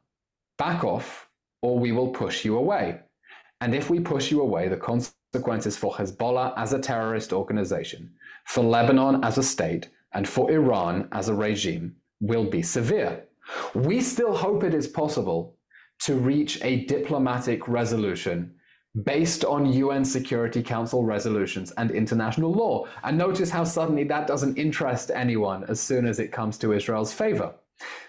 [0.58, 1.30] back off,
[1.62, 3.02] or we will push you away.
[3.60, 8.12] And if we push you away, the consequences for Hezbollah as a terrorist organization
[8.52, 13.24] for Lebanon as a state and for Iran as a regime will be severe.
[13.74, 15.56] We still hope it is possible
[16.00, 18.54] to reach a diplomatic resolution
[19.06, 22.88] based on UN Security Council resolutions and international law.
[23.06, 27.14] And notice how suddenly that doesn't interest anyone as soon as it comes to Israel's
[27.14, 27.54] favor.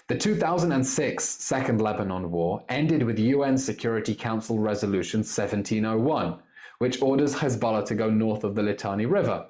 [0.08, 6.34] The 2006 Second Lebanon War ended with UN Security Council Resolution 1701,
[6.78, 9.46] which orders Hezbollah to go north of the Litani River.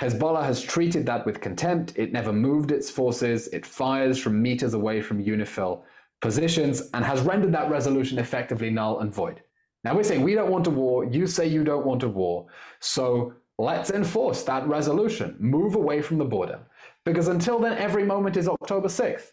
[0.00, 1.92] Hezbollah has treated that with contempt.
[1.96, 3.48] It never moved its forces.
[3.48, 5.82] It fires from meters away from UNIFIL
[6.22, 9.42] positions and has rendered that resolution effectively null and void.
[9.84, 11.04] Now we're saying we don't want a war.
[11.04, 12.46] You say you don't want a war.
[12.80, 15.36] So let's enforce that resolution.
[15.38, 16.60] Move away from the border.
[17.04, 19.32] Because until then, every moment is October 6th.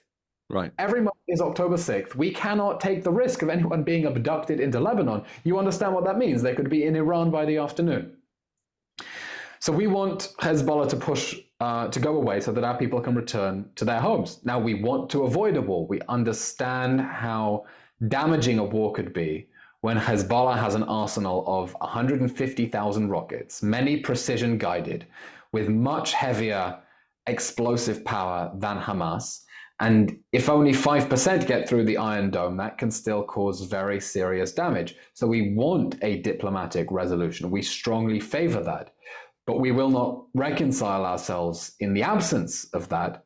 [0.50, 0.72] Right.
[0.78, 2.16] Every moment is October 6th.
[2.16, 5.24] We cannot take the risk of anyone being abducted into Lebanon.
[5.46, 6.42] You understand what that means?
[6.42, 8.17] They could be in Iran by the afternoon.
[9.60, 13.16] So we want Hezbollah to push uh, to go away so that our people can
[13.16, 14.40] return to their homes.
[14.44, 15.88] Now we want to avoid a war.
[15.88, 17.66] We understand how
[18.08, 19.48] damaging a war could be
[19.82, 25.08] when Hezbollah has an arsenal of 150,000 rockets, many precision guided,
[25.52, 26.80] with much heavier
[27.28, 29.44] explosive power than Hamas.
[29.80, 34.52] And if only 5% get through the Iron Dome, that can still cause very serious
[34.52, 34.96] damage.
[35.14, 37.52] So we want a diplomatic resolution.
[37.52, 38.94] We strongly favor that.
[39.48, 43.24] But we will not reconcile ourselves in the absence of that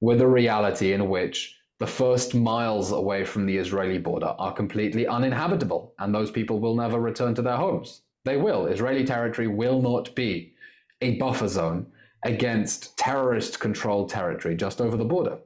[0.00, 5.06] with a reality in which the first miles away from the Israeli border are completely
[5.06, 8.02] uninhabitable, and those people will never return to their homes.
[8.24, 8.66] They will.
[8.66, 10.54] Israeli territory will not be
[11.02, 11.86] a buffer zone
[12.24, 15.38] against terrorist controlled territory just over the border.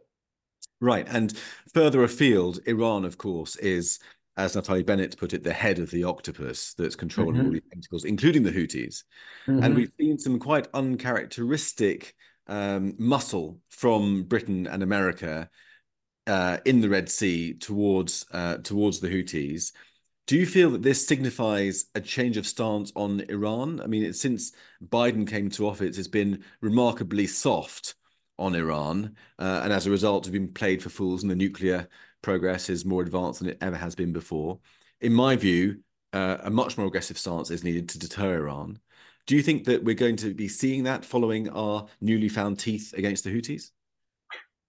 [0.81, 1.07] Right.
[1.09, 1.37] And
[1.75, 3.99] further afield, Iran, of course, is
[4.41, 7.47] as Naftali Bennett put it, the head of the octopus that's controlling mm-hmm.
[7.47, 9.05] all these tentacles, including the Houthis.
[9.47, 9.63] Mm-hmm.
[9.63, 12.15] And we've seen some quite uncharacteristic
[12.47, 15.49] um, muscle from Britain and America
[16.27, 19.73] uh, in the Red Sea towards uh, towards the Houthis.
[20.27, 23.81] Do you feel that this signifies a change of stance on Iran?
[23.81, 24.53] I mean, since
[24.85, 27.95] Biden came to office, it's been remarkably soft
[28.39, 31.89] on Iran, uh, and as a result, have been played for fools, in the nuclear
[32.23, 34.59] progress is more advanced than it ever has been before.
[35.01, 35.81] In my view,
[36.13, 38.79] uh, a much more aggressive stance is needed to deter Iran.
[39.27, 42.93] Do you think that we're going to be seeing that following our newly found teeth
[42.97, 43.71] against the Houthis?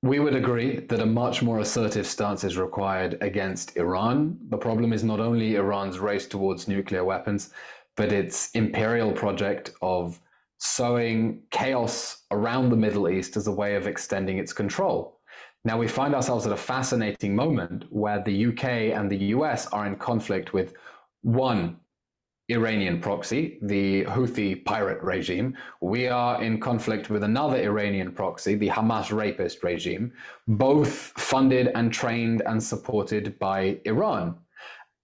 [0.04, 4.38] We would agree that a much more assertive stance is required against Iran.
[4.50, 7.52] The problem is not only Iran's race towards nuclear weapons,
[7.96, 10.20] but its imperial project of
[10.58, 15.20] sowing chaos around the Middle East as a way of extending its control.
[15.64, 18.66] Now, we find ourselves at a fascinating moment where the UK
[18.98, 20.74] and the US are in conflict with
[21.22, 21.78] one
[22.50, 25.56] Iranian proxy, the Houthi pirate regime.
[25.80, 30.12] We are in conflict with another Iranian proxy, the Hamas rapist regime,
[30.48, 34.36] both funded and trained and supported by Iran.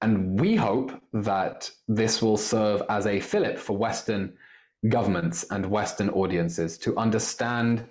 [0.02, 4.34] And we hope that this will serve as a fillip for Western
[4.90, 7.86] governments and Western audiences to understand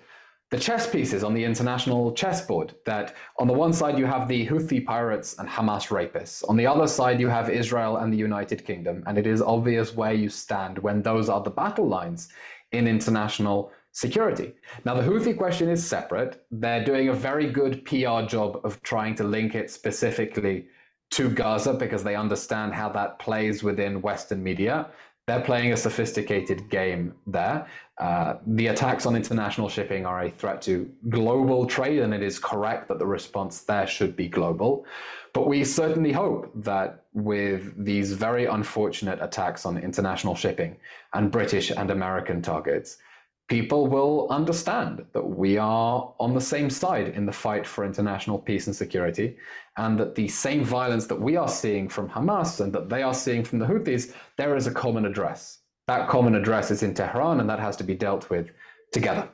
[0.49, 2.73] the chess pieces on the international chessboard.
[2.85, 6.43] That on the one side you have the Houthi pirates and Hamas rapists.
[6.47, 9.03] On the other side you have Israel and the United Kingdom.
[9.07, 12.29] And it is obvious where you stand when those are the battle lines
[12.71, 14.53] in international security.
[14.85, 16.45] Now, the Houthi question is separate.
[16.51, 20.67] They're doing a very good PR job of trying to link it specifically
[21.11, 24.91] to Gaza because they understand how that plays within Western media.
[25.27, 27.67] They're playing a sophisticated game there.
[27.97, 32.39] Uh, the attacks on international shipping are a threat to global trade, and it is
[32.39, 34.85] correct that the response there should be global.
[35.33, 40.77] But we certainly hope that with these very unfortunate attacks on international shipping
[41.13, 42.97] and British and American targets,
[43.47, 48.37] people will understand that we are on the same side in the fight for international
[48.37, 49.37] peace and security,
[49.77, 53.13] and that the same violence that we are seeing from Hamas and that they are
[53.13, 55.59] seeing from the Houthis, there is a common address.
[55.87, 58.49] That common address is in Tehran, and that has to be dealt with
[58.91, 59.29] together.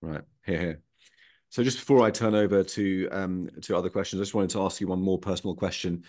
[0.00, 0.80] Right here, here.
[1.48, 4.62] So just before I turn over to um, to other questions, I just wanted to
[4.62, 6.04] ask you one more personal question.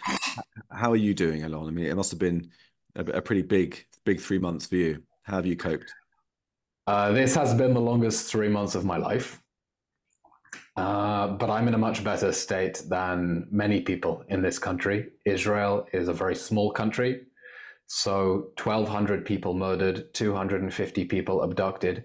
[0.69, 1.67] How are you doing, Eylon?
[1.67, 2.49] I mean, it must have been
[2.95, 5.03] a, a pretty big, big three months for you.
[5.23, 5.93] How have you coped?
[6.87, 9.41] Uh, this has been the longest three months of my life.
[10.77, 15.07] Uh, but I'm in a much better state than many people in this country.
[15.25, 17.21] Israel is a very small country.
[17.87, 22.03] So 1,200 people murdered, 250 people abducted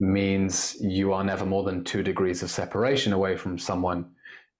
[0.00, 4.10] means you are never more than two degrees of separation away from someone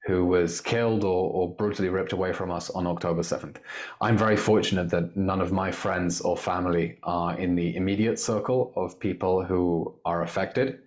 [0.06, 3.56] who was killed or, or, brutally ripped away from us on October 7th.
[4.00, 8.72] I'm very fortunate that none of my friends or family are in the immediate circle
[8.76, 10.78] of people who are affected.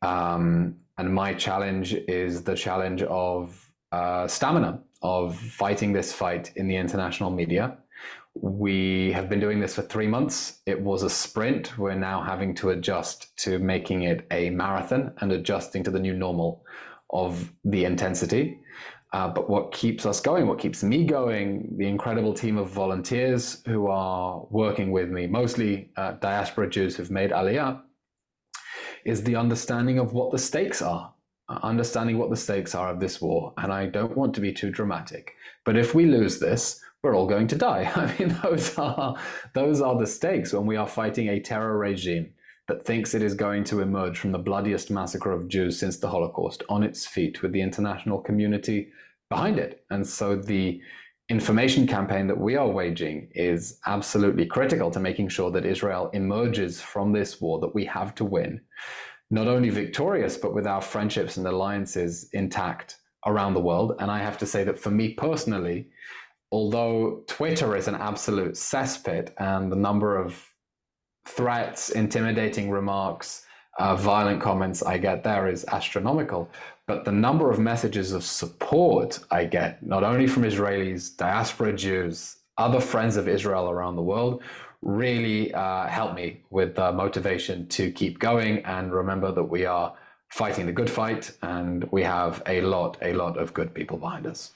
[0.00, 6.66] Um, and my challenge is the challenge of uh, stamina, of fighting this fight in
[6.66, 7.76] the international media.
[8.34, 10.60] We have been doing this for three months.
[10.64, 11.76] It was a sprint.
[11.78, 16.14] We're now having to adjust to making it a marathon and adjusting to the new
[16.14, 16.64] normal
[17.10, 18.60] of the intensity.
[19.12, 23.62] Uh, but what keeps us going, what keeps me going, the incredible team of volunteers
[23.66, 27.80] who are working with me, mostly uh, diaspora Jews who've made Aliyah,
[29.04, 31.14] is the understanding of what the stakes are,
[31.48, 33.54] uh, understanding what the stakes are of this war.
[33.58, 37.28] And I don't want to be too dramatic, but if we lose this, we're all
[37.28, 37.90] going to die.
[37.94, 39.16] I mean, those are
[39.54, 42.32] those are the stakes when we are fighting a terror regime
[42.68, 46.08] that thinks it is going to emerge from the bloodiest massacre of Jews since the
[46.08, 48.88] Holocaust on its feet with the international community
[49.30, 49.84] behind it.
[49.90, 50.80] And so the
[51.28, 56.80] information campaign that we are waging is absolutely critical to making sure that Israel emerges
[56.80, 58.60] from this war that we have to win,
[59.30, 63.94] not only victorious, but with our friendships and alliances intact around the world.
[63.98, 65.88] And I have to say that for me personally,
[66.52, 70.55] although Twitter is an absolute cesspit and the number of
[71.26, 73.46] threats, intimidating remarks,
[73.78, 76.50] uh, violent comments I get there is astronomical.
[76.86, 82.36] But the number of messages of support I get, not only from Israelis, diaspora Jews,
[82.58, 84.42] other friends of Israel around the world,
[84.82, 89.94] really uh, help me with the motivation to keep going and remember that we are
[90.28, 94.26] fighting the good fight and we have a lot, a lot of good people behind
[94.26, 94.52] us.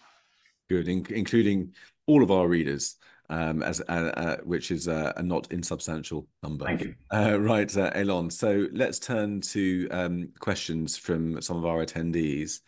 [0.69, 1.73] Good, in- including
[2.07, 2.97] all of our readers
[3.31, 6.67] um, as uh, uh, which is uh, a not insubstantial number.
[6.67, 6.95] Thank you.
[7.13, 8.31] Uh, right, uh, Eylon.
[8.31, 12.61] So let's turn to um, questions from some of our attendees.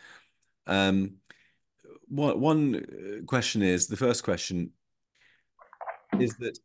[0.67, 1.17] Um,
[2.09, 4.71] one, one uh, question is the first question
[6.21, 6.57] is that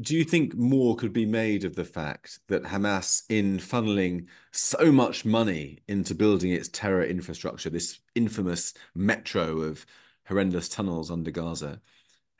[0.00, 4.90] do you think more could be made of the fact that Hamas, in funneling so
[4.92, 9.84] much money into building its terror infrastructure, this infamous metro of
[10.26, 11.80] horrendous tunnels under Gaza,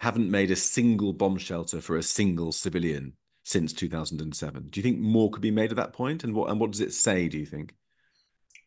[0.03, 4.69] haven't made a single bomb shelter for a single civilian since 2007?
[4.69, 6.25] Do you think more could be made at that point?
[6.25, 7.29] And what and what does it say?
[7.29, 7.75] Do you think?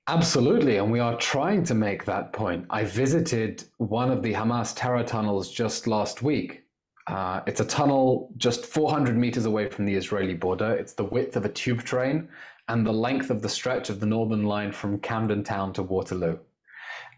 [0.08, 2.66] Absolutely, and we are trying to make that point.
[2.70, 6.66] I visited one of the Hamas terror tunnels just last week
[7.08, 10.74] uh, it's a tunnel just 400 meters away from the Israeli border.
[10.74, 12.28] It's the width of a tube train
[12.68, 16.40] and the length of the stretch of the northern line from Camden Town to Waterloo.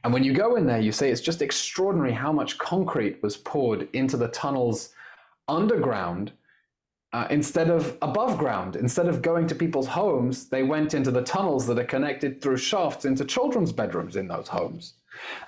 [0.04, 3.38] And when you go in there, you say it's just extraordinary how much concrete was
[3.38, 4.94] poured into the tunnels
[5.48, 6.32] underground
[7.14, 8.76] uh, instead of above ground.
[8.76, 12.58] Instead of going to people's homes, they went into the tunnels that are connected through
[12.58, 14.94] shafts into children's bedrooms in those homes.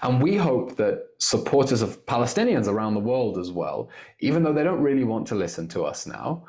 [0.01, 3.89] And we hope that supporters of Palestinians around the world as well,
[4.19, 6.45] even though they don't really want to listen to us now,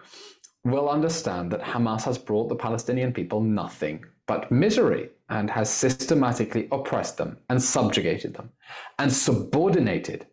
[0.65, 6.68] will understand that Hamas has brought the Palestinian people nothing but misery and has systematically
[6.72, 8.51] oppressed them and subjugated them
[8.99, 10.26] and subordinated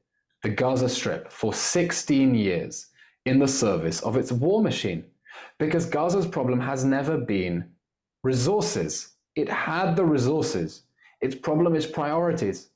[0.44, 2.88] the Gaza Strip for 16 years
[3.26, 5.06] in the service of its war machine.
[5.60, 7.70] Because Gaza's problem has never been
[8.24, 9.14] resources.
[9.36, 10.84] It had the resources.
[11.22, 12.70] Its problem is priorities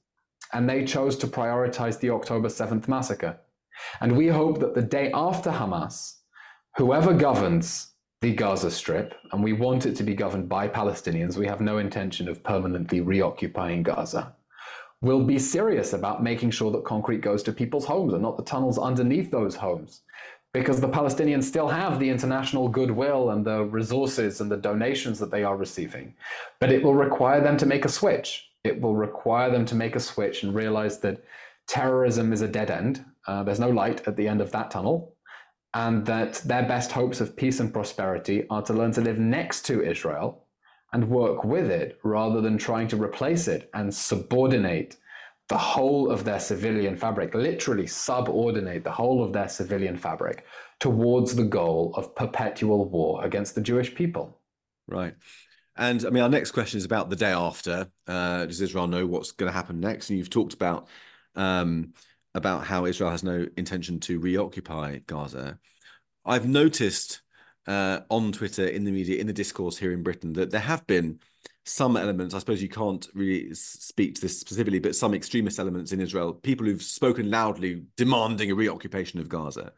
[0.54, 3.38] and they chose to prioritize the October 7th massacre.
[4.00, 6.18] And we hope that the day after Hamas,
[6.78, 7.91] whoever governs
[8.22, 11.80] the Gaza Strip, and we want it to be governed by Palestinians, we have no
[11.80, 14.34] intention of permanently reoccupying Gaza,
[15.04, 18.44] We'll be serious about making sure that concrete goes to people's homes and not the
[18.44, 20.02] tunnels underneath those homes.
[20.54, 25.32] Because the Palestinians still have the international goodwill and the resources and the donations that
[25.32, 26.14] they are receiving.
[26.60, 29.96] But it will require them to make a switch it will require them to make
[29.96, 31.24] a switch and realize that
[31.68, 33.04] terrorism is a dead end.
[33.28, 35.14] Uh, there's no light at the end of that tunnel.
[35.74, 39.66] And that their best hopes of peace and prosperity are to learn to live next
[39.68, 40.46] to Israel
[40.94, 44.98] and work with it rather than trying to replace it and subordinate
[45.48, 50.46] the whole of their civilian fabric, literally subordinate the whole of their civilian fabric
[50.80, 54.40] towards the goal of perpetual war against the Jewish people.
[54.88, 55.14] Right.
[55.76, 57.90] And I mean, our next question is about the day after.
[58.08, 60.10] Uh, does Israel know what's going to happen next?
[60.10, 60.88] And you've talked about
[61.36, 61.94] um,
[62.34, 65.60] about how Israel has no intention to reoccupy Gaza.
[66.26, 67.22] I've noticed
[67.68, 70.86] uh, on Twitter, in the media, in the discourse here in Britain, that there have
[70.88, 71.20] been
[71.66, 72.34] some elements.
[72.34, 76.34] I suppose you can't really speak to this specifically, but some extremist elements in Israel,
[76.34, 79.74] people who've spoken loudly demanding a reoccupation of Gaza.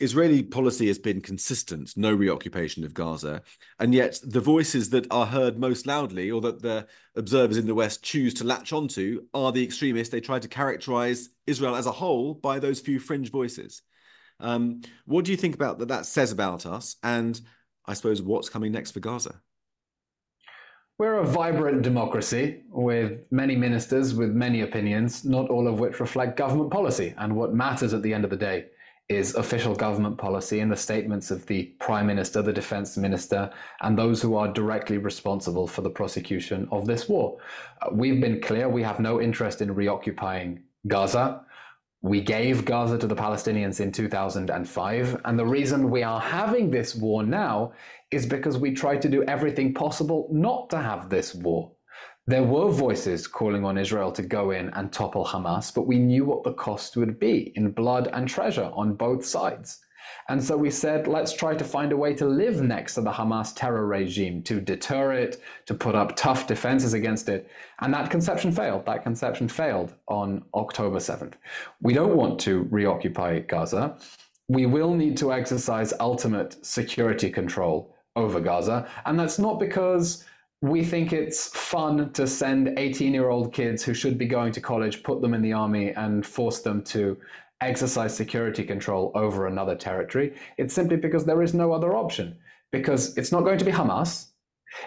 [0.00, 3.42] Israeli policy has been consistent, no reoccupation of Gaza.
[3.78, 7.74] And yet, the voices that are heard most loudly, or that the observers in the
[7.74, 10.10] West choose to latch onto, are the extremists.
[10.10, 13.82] They try to characterize Israel as a whole by those few fringe voices.
[14.40, 15.88] Um, what do you think about that?
[15.88, 17.40] That says about us, and
[17.86, 19.40] I suppose what's coming next for Gaza?
[20.98, 26.36] We're a vibrant democracy with many ministers with many opinions, not all of which reflect
[26.36, 28.66] government policy and what matters at the end of the day
[29.08, 33.50] is official government policy and the statements of the prime minister, the defense minister,
[33.82, 37.38] and those who are directly responsible for the prosecution of this war.
[37.82, 41.44] Uh, we've been clear we have no interest in reoccupying Gaza.
[42.00, 45.20] We gave Gaza to the Palestinians in 2005.
[45.24, 47.72] And the reason we are having this war now
[48.10, 51.72] is because we tried to do everything possible not to have this war.
[52.26, 56.24] There were voices calling on Israel to go in and topple Hamas, but we knew
[56.24, 59.80] what the cost would be in blood and treasure on both sides.
[60.30, 63.12] And so we said, let's try to find a way to live next to the
[63.12, 67.46] Hamas terror regime, to deter it, to put up tough defenses against it.
[67.80, 68.86] And that conception failed.
[68.86, 71.34] That conception failed on October 7th.
[71.82, 73.98] We don't want to reoccupy Gaza.
[74.48, 78.88] We will need to exercise ultimate security control over Gaza.
[79.04, 80.24] And that's not because
[80.64, 84.62] we think it's fun to send 18 year old kids who should be going to
[84.62, 87.18] college, put them in the army, and force them to
[87.60, 90.34] exercise security control over another territory.
[90.56, 92.38] It's simply because there is no other option.
[92.72, 94.28] Because it's not going to be Hamas,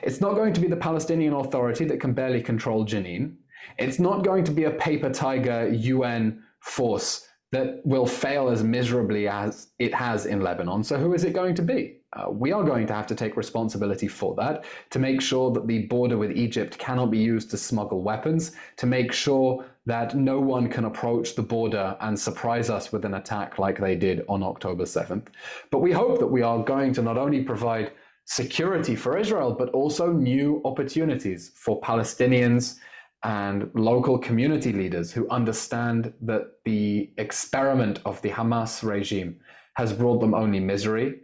[0.02, 3.36] it's not going to be the Palestinian Authority that can barely control Jenin,
[3.78, 9.28] it's not going to be a paper tiger UN force that will fail as miserably
[9.28, 10.84] as it has in Lebanon.
[10.84, 11.97] So, who is it going to be?
[12.18, 15.68] Uh, we are going to have to take responsibility for that to make sure that
[15.68, 20.40] the border with Egypt cannot be used to smuggle weapons, to make sure that no
[20.40, 24.42] one can approach the border and surprise us with an attack like they did on
[24.44, 25.28] October 7th.
[25.72, 27.92] But we hope that we are going to not only provide
[28.26, 32.78] security for Israel, but also new opportunities for Palestinians
[33.24, 39.40] and local community leaders who understand that the experiment of the Hamas regime
[39.76, 41.22] has brought them only misery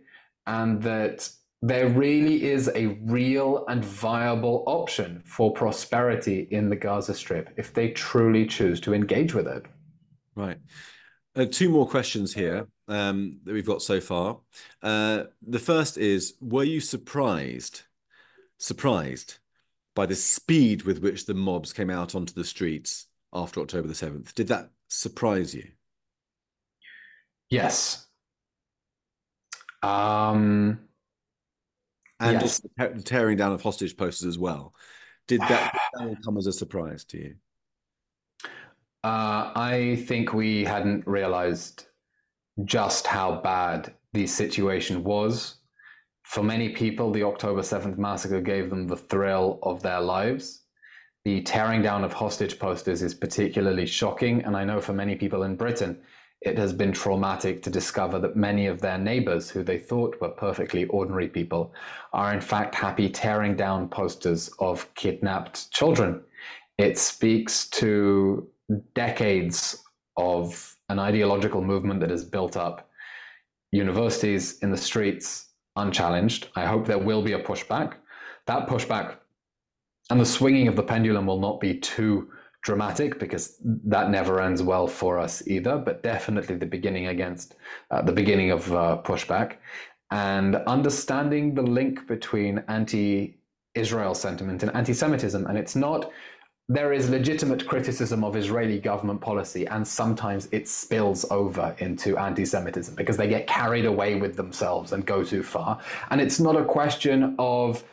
[0.48, 1.30] and that
[1.62, 7.74] there really is a real and viable option for prosperity in the Gaza Strip if
[7.74, 9.66] they truly choose to engage with it.
[10.36, 10.58] Right.
[11.36, 14.40] Uh, two more questions here um, that we've got so far.
[14.82, 17.84] Uh, the first is: Were you surprised,
[18.58, 19.36] surprised
[19.96, 23.96] by the speed with which the mobs came out onto the streets after October the
[23.96, 24.36] seventh?
[24.36, 25.70] Did that surprise you?
[27.50, 28.08] Yes.
[29.84, 30.80] Um,
[32.20, 32.62] and yes.
[32.78, 34.74] the tearing down of hostage posters as well.
[35.28, 37.36] Did that, did that come as a surprise to you?
[39.04, 41.88] Uh, I think we hadn't realized
[42.64, 45.58] just how bad the situation was.
[46.24, 50.62] For many people, the October 7th massacre gave them the thrill of their lives.
[51.26, 55.44] The tearing down of hostage posters is particularly shocking, and I know for many people
[55.44, 56.02] in Britain,
[56.44, 60.30] it has been traumatic to discover that many of their neighbors, who they thought were
[60.30, 61.74] perfectly ordinary people,
[62.12, 66.22] are in fact happy tearing down posters of kidnapped children.
[66.78, 68.48] It speaks to
[68.94, 69.84] decades
[70.18, 72.90] of an ideological movement that has built up
[73.72, 76.50] universities in the streets unchallenged.
[76.56, 77.94] I hope there will be a pushback.
[78.48, 79.16] That pushback
[80.10, 82.30] and the swinging of the pendulum will not be too
[82.64, 87.56] dramatic because that never ends well for us either, but definitely the beginning against
[87.92, 89.58] uh, the beginning of uh, pushback
[90.12, 93.38] and understanding the link between anti
[93.76, 95.46] Israel sentiment and anti Semitism.
[95.46, 96.12] And it's not
[96.70, 102.46] there is legitimate criticism of Israeli government policy, and sometimes it spills over into anti
[102.46, 105.80] Semitism because they get carried away with themselves and go too far.
[106.12, 107.84] And it's not a question of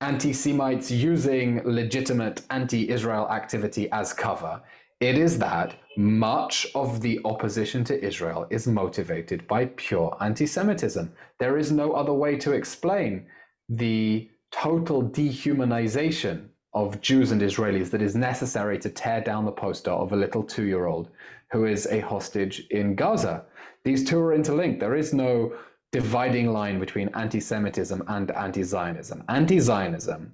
[0.00, 4.60] anti Semites using legitimate anti Israel activity as cover.
[5.00, 11.12] It is that much of the opposition to Israel is motivated by pure anti Semitism.
[11.40, 13.26] There is no other way to explain
[13.68, 19.90] the total dehumanization of Jews and Israelis that is necessary to tear down the poster
[19.90, 21.10] of a little two year old
[21.50, 23.44] who is a hostage in Gaza.
[23.84, 24.80] These two are interlinked.
[24.80, 25.54] There is no
[25.92, 29.24] dividing line between anti Semitism and anti Zionism.
[29.28, 30.32] Anti Zionism,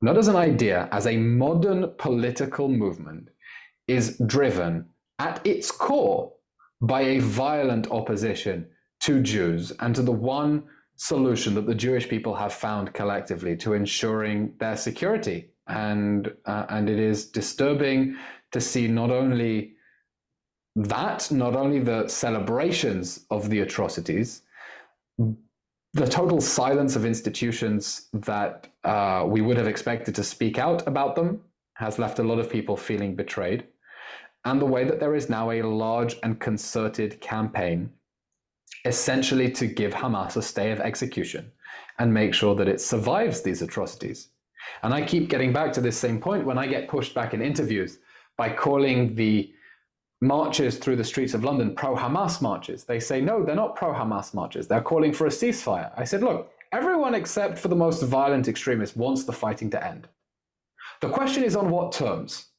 [0.00, 3.28] not as an idea, as a modern political movement,
[3.88, 4.86] is driven
[5.18, 6.32] at its core
[6.80, 8.66] by a violent opposition
[9.00, 10.64] to Jews and to the one
[10.96, 16.88] solution that the Jewish people have found collectively to ensuring their security and uh, and
[16.88, 18.16] it is disturbing
[18.50, 19.74] to see not only
[20.74, 24.41] that, not only the celebrations of the atrocities,
[25.94, 31.14] the total silence of institutions that uh, we would have expected to speak out about
[31.16, 31.40] them
[31.74, 33.64] has left a lot of people feeling betrayed,
[34.44, 37.90] and the way that there is now a large and concerted campaign,
[38.84, 41.50] essentially to give Hamas a stay of execution
[41.98, 44.28] and make sure that it survives these atrocities.
[44.82, 47.42] And I keep getting back to this same point when I get pushed back in
[47.42, 47.98] interviews
[48.36, 49.52] by calling the
[50.22, 52.84] marches through the streets of London pro Hamas marches.
[52.84, 54.68] They say, no, they're not pro Hamas marches.
[54.68, 55.90] They're calling for a ceasefire.
[55.96, 60.08] I said, look, everyone except for the most violent extremists wants the fighting to end.
[61.00, 62.50] The question is on what terms?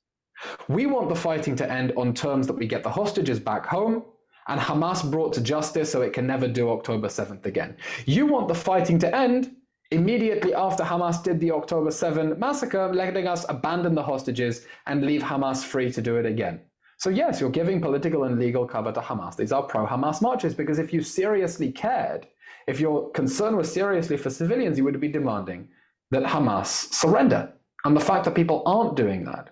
[0.68, 4.04] We want the fighting to end on terms that we get the hostages back home
[4.50, 7.78] and Hamas brought to justice so it can never do October 7th again.
[8.06, 9.56] You want the fighting to end
[9.92, 15.22] immediately after Hamas did the October 7 massacre, letting us abandon the hostages and leave
[15.22, 16.60] Hamas free to do it again.
[17.04, 19.36] So, yes, you're giving political and legal cover to Hamas.
[19.36, 22.28] These are pro Hamas marches because if you seriously cared,
[22.66, 25.68] if your concern was seriously for civilians, you would be demanding
[26.12, 27.52] that Hamas surrender.
[27.84, 29.50] And the fact that people aren't doing that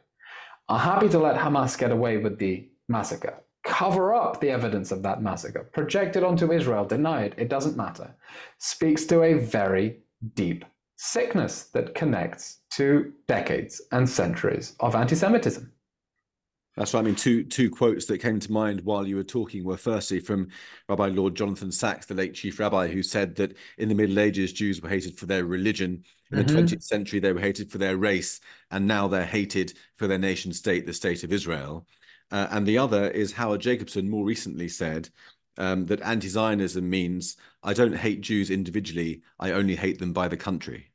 [0.70, 5.04] are happy to let Hamas get away with the massacre, cover up the evidence of
[5.04, 8.16] that massacre, project it onto Israel, deny it, it doesn't matter,
[8.60, 9.98] speaks to a very
[10.36, 10.64] deep
[10.96, 15.70] sickness that connects to decades and centuries of anti Semitism.
[16.78, 17.02] That's right.
[17.02, 20.20] I mean, two two quotes that came to mind while you were talking were firstly
[20.22, 20.48] from
[20.88, 24.54] Rabbi Lord Jonathan Sacks, the late chief rabbi, who said that in the Middle Ages
[24.54, 26.04] Jews were hated for their religion.
[26.32, 26.56] In mm-hmm.
[26.56, 28.40] the 20th century, they were hated for their race,
[28.72, 31.86] and now they're hated for their nation state, the state of Israel.
[32.32, 35.10] Uh, and the other is Howard Jacobson more recently said
[35.58, 40.30] um, that anti Zionism means I don't hate Jews individually, I only hate them by
[40.30, 40.91] the country.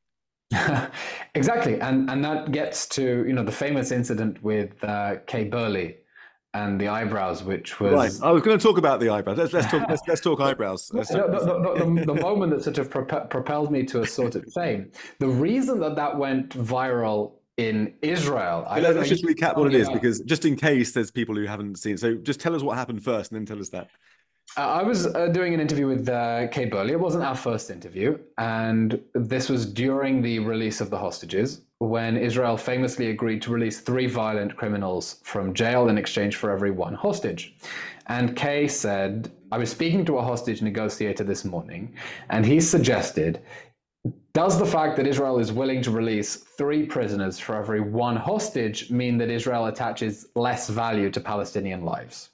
[1.35, 1.81] exactly.
[1.81, 5.97] And, and that gets to you know the famous incident with uh, Kay Burley
[6.55, 8.29] and the eyebrows, which was right.
[8.29, 9.39] I was going to talk about the eyebrows.
[9.39, 10.91] Let's let's talk let's, let's talk eyebrows.
[10.95, 14.35] Let's talk, the, the, the, the, moment that sort of propelled me to a sort
[14.37, 14.91] of fame.
[15.19, 18.67] The reason that that went viral in Israel.
[18.71, 21.97] let's just recap what it is, because just in case there's people who haven't seen.
[21.97, 23.89] So just tell us what happened first, and then tell us that.
[24.57, 26.93] Uh, I was uh, doing an interview with uh, Kay Burley.
[26.93, 32.17] It wasn't our first interview, and this was during the release of the hostages, when
[32.17, 36.95] Israel famously agreed to release three violent criminals from jail in exchange for every one
[36.95, 37.57] hostage.
[38.07, 41.95] And Kay said, I was speaking to a hostage negotiator this morning,
[42.31, 43.43] and he suggested
[44.33, 48.91] does the fact that Israel is willing to release three prisoners for every one hostage
[48.91, 52.31] mean that Israel attaches less value to Palestinian lives?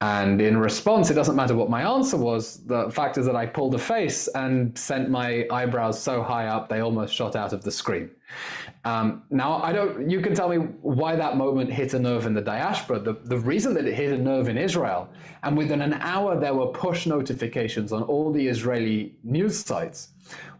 [0.00, 2.64] And in response, it doesn't matter what my answer was.
[2.66, 6.68] The fact is that I pulled a face and sent my eyebrows so high up
[6.68, 8.10] they almost shot out of the screen.
[8.84, 10.08] Um, now, I don't.
[10.08, 13.00] You can tell me why that moment hit a nerve in the diaspora.
[13.00, 15.08] The, the reason that it hit a nerve in Israel,
[15.42, 20.10] and within an hour there were push notifications on all the Israeli news sites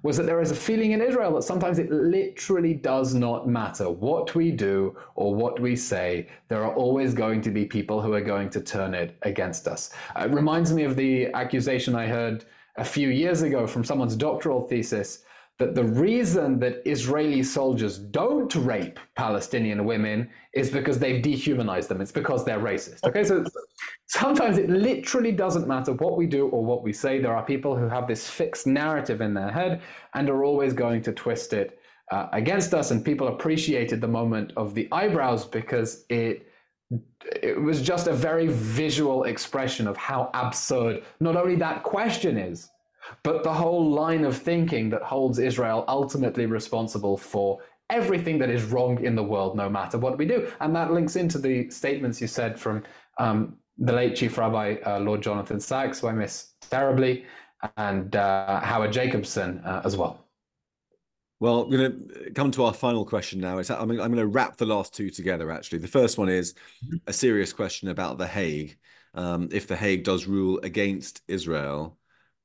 [0.03, 3.91] was that there is a feeling in Israel that sometimes it literally does not matter
[3.91, 6.29] what we do or what we say.
[6.49, 9.91] There are always going to be people who are going to turn it against us.
[10.17, 12.45] It reminds me of the accusation I heard
[12.77, 15.25] a few years ago from someone's doctoral thesis
[15.59, 22.01] that the reason that Israeli soldiers don't rape Palestinian women is because they've dehumanized them.
[22.01, 23.03] It's because they're racist.
[23.05, 23.45] Okay, so
[24.07, 27.21] sometimes it literally doesn't matter what we do or what we say.
[27.21, 29.83] There are people who have this fixed narrative in their head
[30.15, 31.81] and are always going to twist it
[32.13, 32.93] uh, against us.
[32.93, 36.45] And people appreciated the moment of the eyebrows because it
[37.43, 42.71] it was just a very visual expression of how absurd not only that question is
[43.23, 48.65] but the whole line of thinking that holds Israel ultimately responsible for everything that is
[48.65, 50.51] wrong in the world, no matter what we do.
[50.61, 52.85] And that links into the statements you said from
[53.19, 57.25] um, the late Chief Rabbi uh, Lord Jonathan Sacks, who I miss terribly,
[57.77, 60.25] and uh, Howard Jacobson uh, as well.
[61.41, 63.59] Well, we're going to come to our final question now.
[63.59, 65.79] It's, I'm, I'm going to wrap the last two together, actually.
[65.79, 66.55] The first one is
[66.85, 66.97] mm-hmm.
[67.07, 68.77] a serious question about The Hague.
[69.15, 71.97] Um, if The Hague does rule against Israel,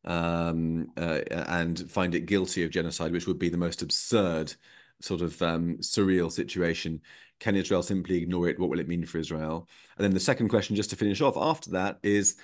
[0.06, 4.54] um, uh, and find it guilty of genocide, which would be the most absurd
[5.00, 7.02] sort of um, surreal situation.
[7.40, 8.60] Can Israel simply ignore it?
[8.60, 9.68] What will it mean for Israel?
[9.98, 12.38] And then the second question, just to finish off after that, is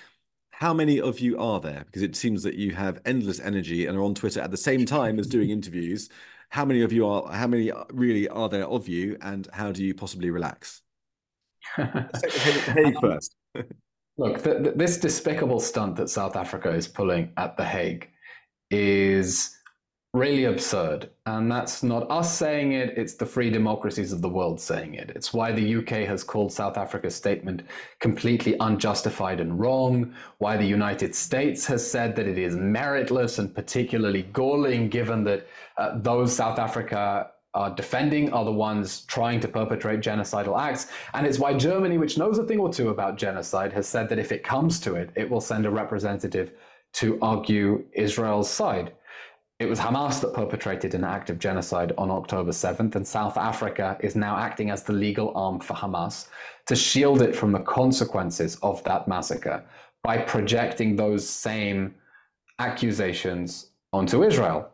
[0.50, 1.84] how many of you are there?
[1.86, 4.84] Because it seems that you have endless energy and are on Twitter at the same
[4.84, 6.10] time as doing interviews.
[6.50, 7.32] How many of you are?
[7.32, 9.16] How many really are there of you?
[9.22, 10.82] And how do you possibly relax?
[11.76, 13.34] hey, first.
[14.20, 18.10] Look, the, the, this despicable stunt that South Africa is pulling at The Hague
[18.70, 19.56] is
[20.12, 21.08] really absurd.
[21.24, 25.10] And that's not us saying it, it's the free democracies of the world saying it.
[25.16, 27.62] It's why the UK has called South Africa's statement
[28.00, 33.54] completely unjustified and wrong, why the United States has said that it is meritless and
[33.54, 35.46] particularly galling, given that
[35.78, 40.88] uh, those South Africa are defending are the ones trying to perpetrate genocidal acts.
[41.14, 44.18] And it's why Germany, which knows a thing or two about genocide, has said that
[44.18, 46.52] if it comes to it, it will send a representative
[46.94, 48.92] to argue Israel's side.
[49.58, 53.98] It was Hamas that perpetrated an act of genocide on October 7th, and South Africa
[54.00, 56.28] is now acting as the legal arm for Hamas
[56.66, 59.62] to shield it from the consequences of that massacre
[60.02, 61.94] by projecting those same
[62.58, 64.70] accusations onto Israel.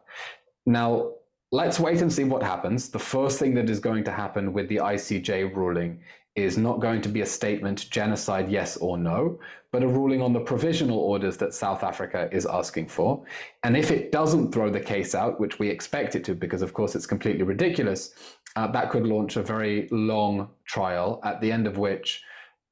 [0.67, 1.13] Now,
[1.57, 2.91] let's wait and see what happens.
[2.91, 6.01] The first thing that is going to happen with the ICJ ruling
[6.35, 9.41] is not going to be a statement genocide yes or no,
[9.73, 13.25] but a ruling on the provisional orders that South Africa is asking for.
[13.63, 16.75] And if it doesn't throw the case out, which we expect it to, because of
[16.75, 18.15] course it's completely ridiculous,
[18.55, 22.23] uh, that could launch a very long trial at the end of which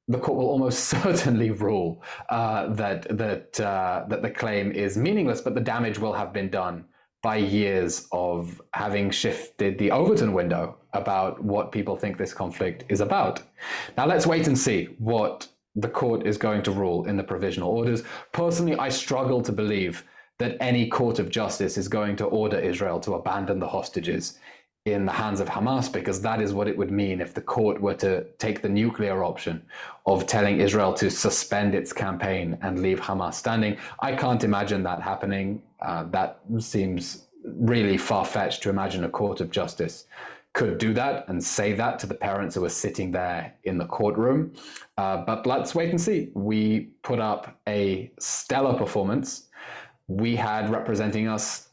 [0.07, 5.41] the court will almost certainly rule uh, that that uh, that the claim is meaningless,
[5.41, 6.85] but the damage will have been done
[7.25, 13.01] by years of having shifted the Overton window about what people think this conflict is
[13.01, 13.41] about.
[13.97, 17.71] Now, let's wait and see what the court is going to rule in the provisional
[17.71, 18.03] orders.
[18.31, 20.03] Personally, I struggle to believe
[20.37, 24.37] that any court of justice is going to order Israel to abandon the hostages
[24.85, 27.81] in the hands of Hamas, because that is what it would mean if the court
[27.81, 29.65] were to take the nuclear option
[30.05, 33.77] of telling Israel to suspend its campaign and leave Hamas standing.
[33.99, 35.63] I can't imagine that happening.
[35.81, 40.05] Uh, that seems really far fetched to imagine a court of justice
[40.55, 43.85] could do that and say that to the parents who are sitting there in the
[43.85, 44.53] courtroom.
[44.97, 46.29] Uh, but let's wait and see.
[46.33, 49.49] We put up a stellar performance.
[50.07, 51.64] We had representing us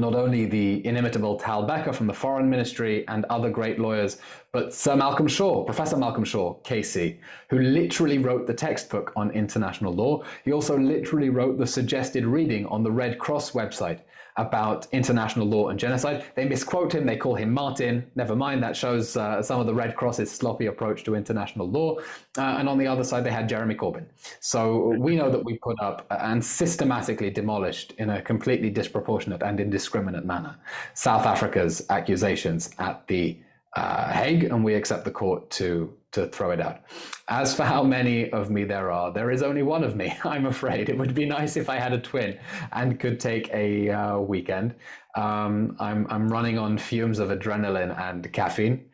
[0.00, 4.18] not only the inimitable Tal Becker from the Foreign Ministry and other great lawyers,
[4.52, 9.92] but Sir Malcolm Shaw, Professor Malcolm Shaw, KC, who literally wrote the textbook on international
[9.92, 10.24] law.
[10.44, 14.00] He also literally wrote the suggested reading on the Red Cross website
[14.36, 16.24] about international law and genocide.
[16.34, 18.10] They misquote him, they call him Martin.
[18.14, 21.96] Never mind, that shows uh, some of the Red Cross's sloppy approach to international law.
[22.38, 24.06] Uh, and on the other side, they had Jeremy Corbyn.
[24.40, 29.60] So we know that we put up and systematically demolished in a completely disproportionate and
[29.60, 30.56] indiscriminate manner
[30.94, 33.38] South Africa's accusations at the
[33.76, 36.80] uh, Hague, and we accept the court to to throw it out.
[37.28, 40.12] As for how many of me there are, there is only one of me.
[40.24, 42.36] I'm afraid it would be nice if I had a twin
[42.72, 44.74] and could take a uh, weekend.
[45.16, 48.86] Um, I'm I'm running on fumes of adrenaline and caffeine,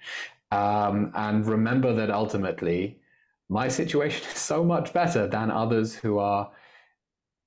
[0.50, 2.98] um, and remember that ultimately,
[3.48, 6.50] my situation is so much better than others who are,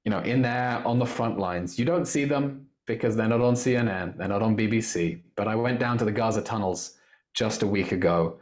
[0.04, 1.78] you know, in there on the front lines.
[1.78, 5.22] You don't see them because they're not on CNN, they're not on BBC.
[5.36, 6.96] But I went down to the Gaza tunnels
[7.40, 8.38] just a week ago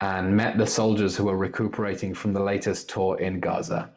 [0.00, 3.90] and met the soldiers who were recuperating from the latest tour in Gaza.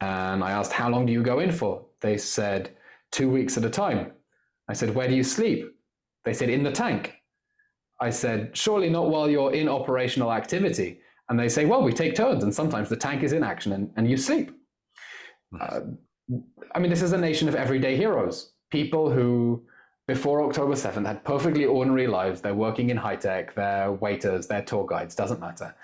[0.00, 1.84] And I asked, How long do you go in for?
[2.00, 2.74] They said,
[3.12, 4.10] Two weeks at a time.
[4.68, 5.60] I said, Where do you sleep?
[6.24, 7.14] They said, In the tank.
[8.00, 10.98] I said, Surely not while you're in operational activity.
[11.28, 13.88] And they say, Well, we take turns, and sometimes the tank is in action and,
[13.96, 14.50] and you sleep.
[15.60, 15.80] Uh,
[16.74, 19.62] I mean, this is a nation of everyday heroes, people who
[20.06, 22.40] before October 7th had perfectly ordinary lives.
[22.40, 25.74] They're working in high tech, they're waiters, they're tour guides, doesn't matter.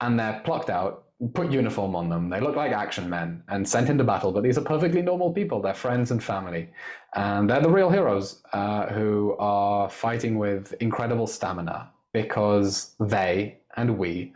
[0.00, 1.04] And they're plucked out,
[1.34, 2.28] put uniform on them.
[2.28, 5.60] They look like action men and sent into battle, but these are perfectly normal people.
[5.60, 6.68] They're friends and family.
[7.14, 13.98] And they're the real heroes uh, who are fighting with incredible stamina because they and
[13.98, 14.32] we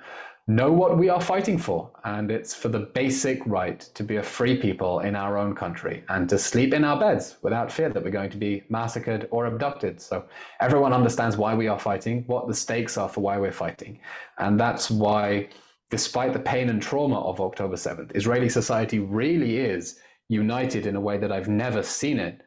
[0.51, 4.23] know what we are fighting for, and it's for the basic right to be a
[4.23, 8.03] free people in our own country and to sleep in our beds without fear that
[8.03, 10.01] we're going to be massacred or abducted.
[10.01, 10.25] So
[10.61, 14.01] everyone understands why we are fighting, what the stakes are for why we're fighting.
[14.39, 15.49] And that's why,
[15.89, 21.01] despite the pain and trauma of October 7th, Israeli society really is united in a
[21.01, 22.41] way that I've never seen it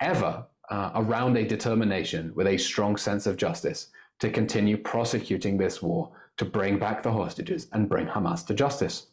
[0.00, 3.88] ever uh, around a determination with a strong sense of justice
[4.18, 9.06] to continue prosecuting this war to bring back the hostages and bring Hamas to justice.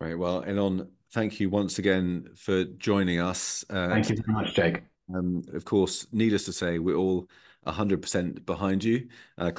[0.00, 0.18] Right.
[0.18, 0.42] well.
[0.42, 3.64] Eylon, thank you once again for joining us.
[3.70, 4.82] Uh, thank you very much, Jake.
[5.14, 7.28] Um, of course, needless to say, we're all
[7.66, 9.08] 100% behind you.
[9.38, 9.50] Uh,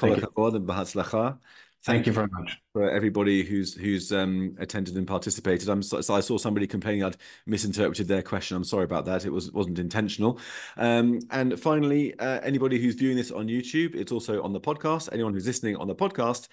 [1.86, 5.70] Thank, you very much for everybody who's who's um, attended and participated.
[5.70, 8.58] I'm so, I saw somebody complaining I'd misinterpreted their question.
[8.58, 9.26] I'm sorry about that.
[9.26, 10.40] It was wasn't intentional.
[10.78, 15.10] Um, and finally, uh, anybody who's viewing this on YouTube, it's also on the podcast.
[15.12, 16.48] Anyone who's listening on the podcast,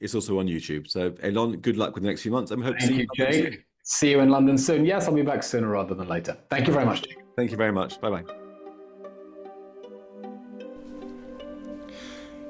[0.00, 0.86] it's also on YouTube.
[0.88, 2.50] So, Eylon, good luck with the next few months.
[2.50, 3.64] I'm hoping to see you, Jake.
[3.84, 4.84] See you in London soon.
[4.84, 6.36] Yes, I'll be back sooner rather than later.
[6.50, 7.18] Thank you very much, Jake.
[7.36, 8.00] Thank you very much.
[8.00, 8.43] Bye bye.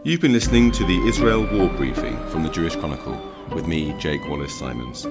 [0.06, 3.18] You've been listening to the Israel War Briefing from the Jewish Chronicle
[3.54, 5.06] with me, Jake Wallace Simons.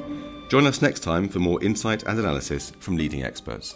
[0.50, 3.76] Join us next time for more insight and analysis from leading experts.